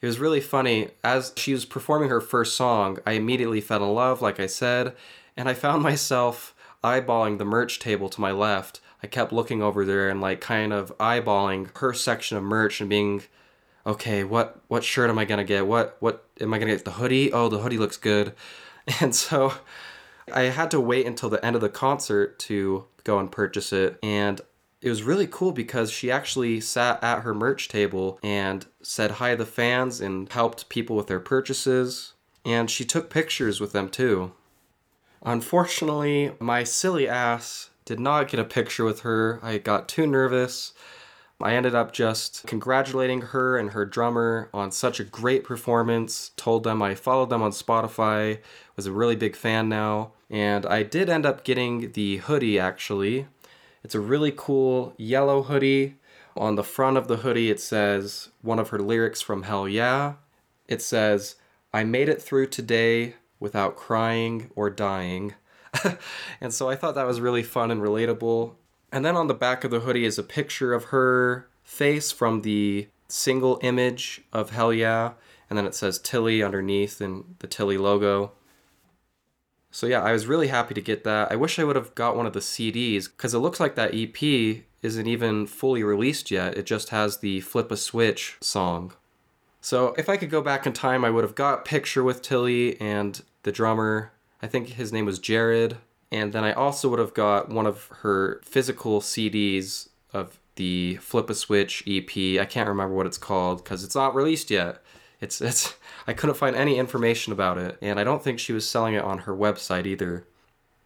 It 0.00 0.06
was 0.06 0.20
really 0.20 0.40
funny. 0.40 0.90
As 1.02 1.32
she 1.36 1.52
was 1.52 1.64
performing 1.64 2.10
her 2.10 2.20
first 2.20 2.56
song, 2.56 2.98
I 3.04 3.12
immediately 3.14 3.60
fell 3.60 3.82
in 3.82 3.92
love, 3.92 4.22
like 4.22 4.38
I 4.38 4.46
said, 4.46 4.94
and 5.36 5.48
I 5.48 5.54
found 5.54 5.82
myself 5.90 6.54
eyeballing 6.84 7.38
the 7.38 7.44
merch 7.44 7.80
table 7.80 8.08
to 8.10 8.20
my 8.20 8.30
left 8.30 8.80
I 9.02 9.06
kept 9.06 9.32
looking 9.32 9.62
over 9.62 9.84
there 9.84 10.08
and 10.08 10.20
like 10.20 10.40
kind 10.40 10.72
of 10.72 10.96
eyeballing 10.98 11.76
her 11.78 11.92
section 11.92 12.36
of 12.36 12.42
merch 12.42 12.80
and 12.80 12.90
being 12.90 13.22
okay, 13.86 14.24
what 14.24 14.60
what 14.68 14.84
shirt 14.84 15.10
am 15.10 15.18
I 15.18 15.24
gonna 15.24 15.44
get? 15.44 15.66
What 15.66 15.96
what 16.00 16.24
am 16.40 16.52
I 16.52 16.58
gonna 16.58 16.72
get? 16.72 16.84
The 16.84 16.92
hoodie? 16.92 17.32
Oh, 17.32 17.48
the 17.48 17.58
hoodie 17.58 17.78
looks 17.78 17.96
good. 17.96 18.34
And 19.00 19.16
so 19.16 19.52
I 20.32 20.42
had 20.42 20.70
to 20.70 20.80
wait 20.80 21.06
until 21.06 21.28
the 21.28 21.44
end 21.44 21.56
of 21.56 21.60
the 21.60 21.68
concert 21.68 22.38
to 22.40 22.84
go 23.02 23.18
and 23.18 23.32
purchase 23.32 23.72
it. 23.72 23.98
And 24.00 24.40
it 24.80 24.88
was 24.88 25.02
really 25.02 25.26
cool 25.26 25.50
because 25.50 25.90
she 25.90 26.08
actually 26.08 26.60
sat 26.60 27.02
at 27.02 27.22
her 27.22 27.34
merch 27.34 27.68
table 27.68 28.20
and 28.22 28.64
said 28.82 29.12
hi 29.12 29.32
to 29.32 29.36
the 29.36 29.44
fans 29.44 30.00
and 30.00 30.30
helped 30.32 30.68
people 30.68 30.94
with 30.94 31.08
their 31.08 31.18
purchases. 31.18 32.12
And 32.44 32.70
she 32.70 32.84
took 32.84 33.10
pictures 33.10 33.60
with 33.60 33.72
them 33.72 33.88
too. 33.88 34.30
Unfortunately, 35.22 36.32
my 36.38 36.62
silly 36.62 37.08
ass 37.08 37.70
did 37.86 37.98
not 37.98 38.28
get 38.28 38.40
a 38.40 38.44
picture 38.44 38.84
with 38.84 39.00
her. 39.00 39.40
I 39.42 39.56
got 39.56 39.88
too 39.88 40.06
nervous. 40.06 40.74
I 41.40 41.54
ended 41.54 41.74
up 41.74 41.92
just 41.92 42.46
congratulating 42.46 43.20
her 43.20 43.56
and 43.56 43.70
her 43.70 43.86
drummer 43.86 44.48
on 44.52 44.72
such 44.72 44.98
a 44.98 45.04
great 45.04 45.44
performance. 45.44 46.32
Told 46.36 46.64
them 46.64 46.82
I 46.82 46.94
followed 46.94 47.30
them 47.30 47.42
on 47.42 47.52
Spotify, 47.52 48.40
was 48.74 48.86
a 48.86 48.92
really 48.92 49.16
big 49.16 49.36
fan 49.36 49.68
now. 49.68 50.12
And 50.28 50.66
I 50.66 50.82
did 50.82 51.08
end 51.08 51.24
up 51.24 51.44
getting 51.44 51.92
the 51.92 52.18
hoodie 52.18 52.58
actually. 52.58 53.26
It's 53.84 53.94
a 53.94 54.00
really 54.00 54.32
cool 54.36 54.94
yellow 54.96 55.42
hoodie. 55.42 55.96
On 56.36 56.56
the 56.56 56.64
front 56.64 56.96
of 56.96 57.06
the 57.06 57.18
hoodie, 57.18 57.50
it 57.50 57.60
says 57.60 58.30
one 58.42 58.58
of 58.58 58.70
her 58.70 58.78
lyrics 58.78 59.22
from 59.22 59.44
Hell 59.44 59.68
Yeah. 59.68 60.14
It 60.68 60.82
says, 60.82 61.36
I 61.72 61.84
made 61.84 62.08
it 62.08 62.20
through 62.20 62.48
today 62.48 63.14
without 63.38 63.76
crying 63.76 64.50
or 64.56 64.70
dying. 64.70 65.34
and 66.40 66.52
so 66.52 66.68
I 66.68 66.76
thought 66.76 66.94
that 66.94 67.06
was 67.06 67.20
really 67.20 67.42
fun 67.42 67.70
and 67.70 67.80
relatable. 67.80 68.54
And 68.92 69.04
then 69.04 69.16
on 69.16 69.26
the 69.26 69.34
back 69.34 69.64
of 69.64 69.70
the 69.70 69.80
hoodie 69.80 70.04
is 70.04 70.18
a 70.18 70.22
picture 70.22 70.72
of 70.72 70.84
her 70.84 71.48
face 71.62 72.12
from 72.12 72.42
the 72.42 72.88
single 73.08 73.58
image 73.62 74.22
of 74.32 74.50
Hell 74.50 74.72
Yeah. 74.72 75.12
And 75.48 75.56
then 75.56 75.66
it 75.66 75.74
says 75.74 75.98
Tilly 75.98 76.42
underneath 76.42 77.00
and 77.00 77.36
the 77.38 77.46
Tilly 77.46 77.78
logo. 77.78 78.32
So 79.70 79.86
yeah, 79.86 80.02
I 80.02 80.12
was 80.12 80.26
really 80.26 80.48
happy 80.48 80.74
to 80.74 80.80
get 80.80 81.04
that. 81.04 81.30
I 81.30 81.36
wish 81.36 81.58
I 81.58 81.64
would 81.64 81.76
have 81.76 81.94
got 81.94 82.16
one 82.16 82.26
of 82.26 82.32
the 82.32 82.40
CDs 82.40 83.04
because 83.04 83.34
it 83.34 83.38
looks 83.38 83.60
like 83.60 83.74
that 83.74 83.94
EP 83.94 84.62
isn't 84.82 85.06
even 85.06 85.46
fully 85.46 85.82
released 85.82 86.30
yet. 86.30 86.56
It 86.56 86.64
just 86.64 86.88
has 86.90 87.18
the 87.18 87.40
Flip 87.40 87.70
a 87.70 87.76
Switch 87.76 88.36
song. 88.40 88.94
So 89.60 89.94
if 89.98 90.08
I 90.08 90.16
could 90.16 90.30
go 90.30 90.40
back 90.40 90.66
in 90.66 90.72
time, 90.72 91.04
I 91.04 91.10
would 91.10 91.24
have 91.24 91.34
got 91.34 91.64
Picture 91.64 92.02
with 92.02 92.22
Tilly 92.22 92.80
and 92.80 93.20
the 93.42 93.52
drummer 93.52 94.12
I 94.42 94.46
think 94.46 94.70
his 94.70 94.92
name 94.92 95.06
was 95.06 95.18
Jared. 95.18 95.78
And 96.12 96.32
then 96.32 96.44
I 96.44 96.52
also 96.52 96.88
would 96.88 96.98
have 96.98 97.14
got 97.14 97.48
one 97.48 97.66
of 97.66 97.88
her 98.02 98.40
physical 98.44 99.00
CDs 99.00 99.88
of 100.12 100.38
the 100.54 100.96
Flip 100.96 101.28
a 101.30 101.34
Switch 101.34 101.82
EP. 101.86 102.40
I 102.40 102.44
can't 102.44 102.68
remember 102.68 102.94
what 102.94 103.06
it's 103.06 103.18
called 103.18 103.62
because 103.62 103.84
it's 103.84 103.94
not 103.94 104.14
released 104.14 104.50
yet. 104.50 104.82
It's 105.20 105.40
it's 105.40 105.74
I 106.06 106.12
couldn't 106.12 106.36
find 106.36 106.54
any 106.54 106.78
information 106.78 107.32
about 107.32 107.58
it, 107.58 107.78
and 107.80 107.98
I 107.98 108.04
don't 108.04 108.22
think 108.22 108.38
she 108.38 108.52
was 108.52 108.68
selling 108.68 108.94
it 108.94 109.04
on 109.04 109.20
her 109.20 109.36
website 109.36 109.86
either. 109.86 110.26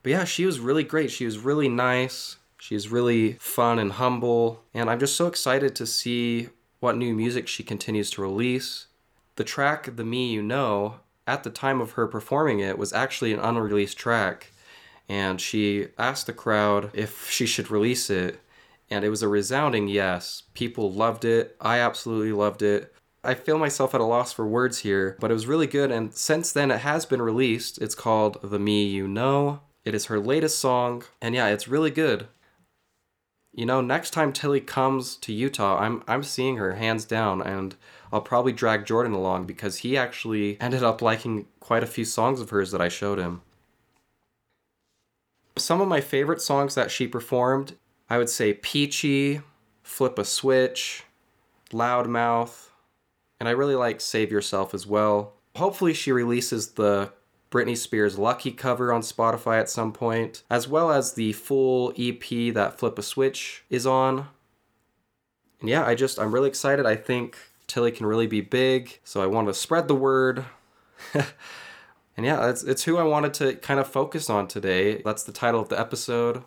But 0.03 0.11
yeah, 0.11 0.25
she 0.25 0.47
was 0.47 0.61
really 0.61 0.85
great. 0.85 1.11
She 1.11 1.27
was 1.27 1.39
really 1.39 1.69
nice. 1.69 2.37
She's 2.59 2.89
really 2.89 3.35
fun 3.35 3.79
and 3.79 3.93
humble, 3.93 4.63
and 4.75 4.91
I'm 4.91 4.99
just 4.99 5.17
so 5.17 5.27
excited 5.27 5.75
to 5.77 5.87
see 5.87 6.49
what 6.81 6.97
new 6.97 7.15
music 7.15 7.49
she 7.49 7.63
continues 7.63 8.11
to 8.13 8.23
release. 8.23 8.87
The 9.37 9.45
track 9.45 9.97
The 9.97 10.05
Me 10.05 10.31
You 10.31 10.43
Know 10.43 11.01
at 11.27 11.45
the 11.45 11.51
time 11.51 11.81
of 11.81 11.93
her 11.93 12.07
performing 12.07 12.61
it 12.61 12.79
was 12.79 12.93
actually 12.93 13.33
an 13.33 13.41
unreleased 13.41 13.99
track. 13.99 14.53
And 15.09 15.41
she 15.41 15.89
asked 15.99 16.27
the 16.27 16.33
crowd 16.33 16.91
if 16.95 17.31
she 17.31 17.47
should 17.47 17.71
release 17.71 18.11
it 18.11 18.41
and 18.91 19.05
it 19.05 19.09
was 19.09 19.23
a 19.23 19.29
resounding 19.29 19.89
yes. 19.89 20.45
People 20.55 20.93
loved 20.93 21.25
it. 21.25 21.57
I 21.61 21.79
absolutely 21.79 22.33
loved 22.33 22.63
it. 22.63 22.93
I 23.23 23.35
feel 23.35 23.59
myself 23.59 23.95
at 23.95 24.01
a 24.01 24.05
loss 24.05 24.33
for 24.33 24.47
words 24.47 24.79
here 24.79 25.17
but 25.21 25.31
it 25.31 25.35
was 25.35 25.47
really 25.47 25.67
good 25.67 25.91
and 25.91 26.15
since 26.15 26.53
then 26.53 26.71
it 26.71 26.81
has 26.81 27.07
been 27.07 27.23
released. 27.23 27.79
It's 27.79 27.95
called 27.95 28.39
the 28.43 28.59
me 28.59 28.85
you 28.87 29.07
know. 29.07 29.61
It 29.85 29.95
is 29.95 30.07
her 30.07 30.21
latest 30.21 30.59
song 30.59 31.05
and 31.21 31.35
yeah 31.35 31.49
it's 31.49 31.69
really 31.69 31.91
good. 31.91 32.29
You 33.53 33.67
know, 33.67 33.81
next 33.81 34.11
time 34.11 34.33
Tilly 34.33 34.61
comes 34.61 35.17
to 35.17 35.33
Utah, 35.33 35.81
I'm 35.81 36.05
I'm 36.07 36.23
seeing 36.23 36.57
her 36.57 36.75
hands 36.75 37.05
down 37.05 37.43
and 37.43 37.75
I'll 38.13 38.21
probably 38.21 38.53
drag 38.53 38.87
Jordan 38.87 39.13
along 39.13 39.47
because 39.47 39.79
he 39.79 39.97
actually 39.97 40.61
ended 40.61 40.83
up 40.83 41.01
liking 41.01 41.47
quite 41.61 41.83
a 41.83 41.87
few 41.87 42.05
songs 42.05 42.41
of 42.41 42.51
hers 42.51 42.73
that 42.73 42.81
I 42.81 42.89
showed 42.89 43.19
him. 43.19 43.43
Some 45.57 45.81
of 45.81 45.89
my 45.89 46.01
favorite 46.01 46.41
songs 46.41 46.75
that 46.75 46.91
she 46.91 47.07
performed, 47.07 47.77
I 48.09 48.19
would 48.19 48.31
say 48.31 48.53
Peachy, 48.53 49.43
Flip 49.83 50.19
a 50.19 50.25
Switch, 50.25 51.05
Loudmouth, 51.73 52.69
and 53.39 53.49
I 53.49 53.53
really 53.53 53.75
like 53.75 54.01
Save 54.01 54.33
Yourself 54.33 54.75
as 54.75 54.87
well. 54.87 55.35
Hopefully, 55.57 55.95
she 55.95 56.13
releases 56.13 56.73
the 56.73 57.13
Britney 57.51 57.77
Spears 57.77 58.19
Lucky 58.19 58.53
cover 58.53 58.93
on 58.93 59.03
Spotify 59.03 59.59
at 59.59 59.69
some 59.69 59.93
point, 59.93 60.45
as 60.51 60.69
well 60.69 60.91
as 60.91 61.15
the 61.15 61.33
full 61.33 61.93
EP 61.99 62.55
that 62.55 62.79
Flip 62.79 62.99
a 62.99 63.03
Switch 63.03 63.65
is 63.69 63.87
on. 63.87 64.29
And 65.61 65.69
yeah, 65.69 65.85
I 65.85 65.95
just, 65.95 66.19
I'm 66.19 66.33
really 66.33 66.49
excited. 66.49 66.87
I 66.87 66.97
think 66.97 67.37
Tilly 67.71 67.93
can 67.93 68.07
really 68.07 68.27
be 68.27 68.41
big, 68.41 68.99
so 69.05 69.23
I 69.23 69.27
want 69.27 69.47
to 69.47 69.55
spread 69.55 69.87
the 69.87 69.95
word. 69.95 70.45
and 71.15 72.27
yeah, 72.27 72.51
it's, 72.51 72.65
it's 72.65 72.83
who 72.83 72.99
I 72.99 73.05
wanted 73.05 73.33
to 73.35 73.55
kind 73.55 73.79
of 73.79 73.87
focus 73.87 74.29
on 74.29 74.49
today. 74.49 75.01
That's 75.03 75.23
the 75.23 75.33
title 75.33 75.61
of 75.61 75.69
the 75.69 75.79
episode. 75.79 76.39
It 76.39 76.45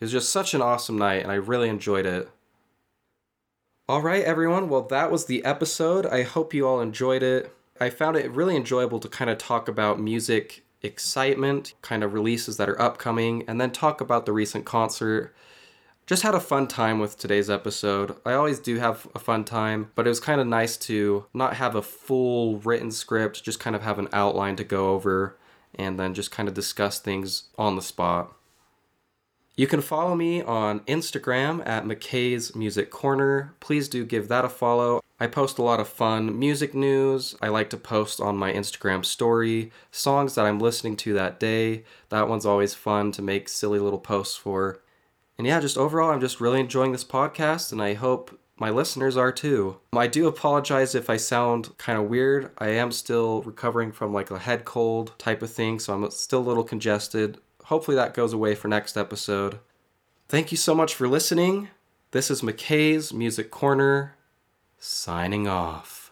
was 0.00 0.12
just 0.12 0.30
such 0.30 0.52
an 0.52 0.60
awesome 0.60 0.98
night, 0.98 1.22
and 1.22 1.30
I 1.30 1.36
really 1.36 1.68
enjoyed 1.68 2.06
it. 2.06 2.28
All 3.88 4.02
right, 4.02 4.24
everyone. 4.24 4.68
Well, 4.68 4.82
that 4.82 5.12
was 5.12 5.26
the 5.26 5.44
episode. 5.44 6.06
I 6.06 6.22
hope 6.22 6.52
you 6.52 6.66
all 6.66 6.80
enjoyed 6.80 7.22
it. 7.22 7.54
I 7.80 7.90
found 7.90 8.16
it 8.16 8.30
really 8.32 8.56
enjoyable 8.56 8.98
to 8.98 9.08
kind 9.08 9.30
of 9.30 9.38
talk 9.38 9.68
about 9.68 10.00
music 10.00 10.64
excitement, 10.82 11.74
kind 11.82 12.02
of 12.02 12.14
releases 12.14 12.56
that 12.56 12.68
are 12.68 12.80
upcoming, 12.80 13.44
and 13.46 13.60
then 13.60 13.70
talk 13.70 14.00
about 14.00 14.26
the 14.26 14.32
recent 14.32 14.64
concert. 14.64 15.34
Just 16.06 16.22
had 16.22 16.34
a 16.34 16.40
fun 16.40 16.66
time 16.66 16.98
with 16.98 17.16
today's 17.16 17.48
episode. 17.48 18.14
I 18.26 18.34
always 18.34 18.58
do 18.58 18.76
have 18.76 19.08
a 19.14 19.18
fun 19.18 19.42
time, 19.42 19.90
but 19.94 20.06
it 20.06 20.10
was 20.10 20.20
kind 20.20 20.38
of 20.38 20.46
nice 20.46 20.76
to 20.78 21.24
not 21.32 21.54
have 21.54 21.74
a 21.74 21.80
full 21.80 22.58
written 22.58 22.90
script, 22.90 23.42
just 23.42 23.58
kind 23.58 23.74
of 23.74 23.80
have 23.80 23.98
an 23.98 24.08
outline 24.12 24.56
to 24.56 24.64
go 24.64 24.90
over 24.90 25.38
and 25.74 25.98
then 25.98 26.12
just 26.12 26.30
kind 26.30 26.46
of 26.46 26.54
discuss 26.54 26.98
things 26.98 27.44
on 27.56 27.74
the 27.74 27.80
spot. 27.80 28.36
You 29.56 29.66
can 29.66 29.80
follow 29.80 30.14
me 30.14 30.42
on 30.42 30.80
Instagram 30.80 31.66
at 31.66 31.86
McKay's 31.86 32.54
Music 32.54 32.90
Corner. 32.90 33.54
Please 33.60 33.88
do 33.88 34.04
give 34.04 34.28
that 34.28 34.44
a 34.44 34.50
follow. 34.50 35.00
I 35.18 35.26
post 35.26 35.56
a 35.56 35.62
lot 35.62 35.80
of 35.80 35.88
fun 35.88 36.38
music 36.38 36.74
news. 36.74 37.34
I 37.40 37.48
like 37.48 37.70
to 37.70 37.78
post 37.78 38.20
on 38.20 38.36
my 38.36 38.52
Instagram 38.52 39.06
story 39.06 39.72
songs 39.90 40.34
that 40.34 40.44
I'm 40.44 40.58
listening 40.58 40.96
to 40.98 41.14
that 41.14 41.40
day. 41.40 41.84
That 42.10 42.28
one's 42.28 42.44
always 42.44 42.74
fun 42.74 43.10
to 43.12 43.22
make 43.22 43.48
silly 43.48 43.78
little 43.78 43.98
posts 43.98 44.36
for. 44.36 44.82
And 45.38 45.46
yeah, 45.46 45.60
just 45.60 45.78
overall, 45.78 46.10
I'm 46.10 46.20
just 46.20 46.40
really 46.40 46.60
enjoying 46.60 46.92
this 46.92 47.04
podcast, 47.04 47.72
and 47.72 47.82
I 47.82 47.94
hope 47.94 48.38
my 48.56 48.70
listeners 48.70 49.16
are 49.16 49.32
too. 49.32 49.78
Um, 49.92 49.98
I 49.98 50.06
do 50.06 50.28
apologize 50.28 50.94
if 50.94 51.10
I 51.10 51.16
sound 51.16 51.76
kind 51.76 51.98
of 51.98 52.08
weird. 52.08 52.50
I 52.58 52.68
am 52.68 52.92
still 52.92 53.42
recovering 53.42 53.90
from 53.90 54.12
like 54.12 54.30
a 54.30 54.38
head 54.38 54.64
cold 54.64 55.12
type 55.18 55.42
of 55.42 55.50
thing, 55.50 55.78
so 55.78 55.92
I'm 55.92 56.10
still 56.10 56.40
a 56.40 56.48
little 56.48 56.64
congested 56.64 57.38
hopefully 57.64 57.96
that 57.96 58.14
goes 58.14 58.32
away 58.32 58.54
for 58.54 58.68
next 58.68 58.96
episode. 58.96 59.58
Thank 60.28 60.50
you 60.50 60.56
so 60.56 60.74
much 60.74 60.94
for 60.94 61.08
listening. 61.08 61.68
This 62.12 62.30
is 62.30 62.42
McKay's 62.42 63.12
Music 63.12 63.50
Corner, 63.50 64.14
signing 64.78 65.48
off. 65.48 66.03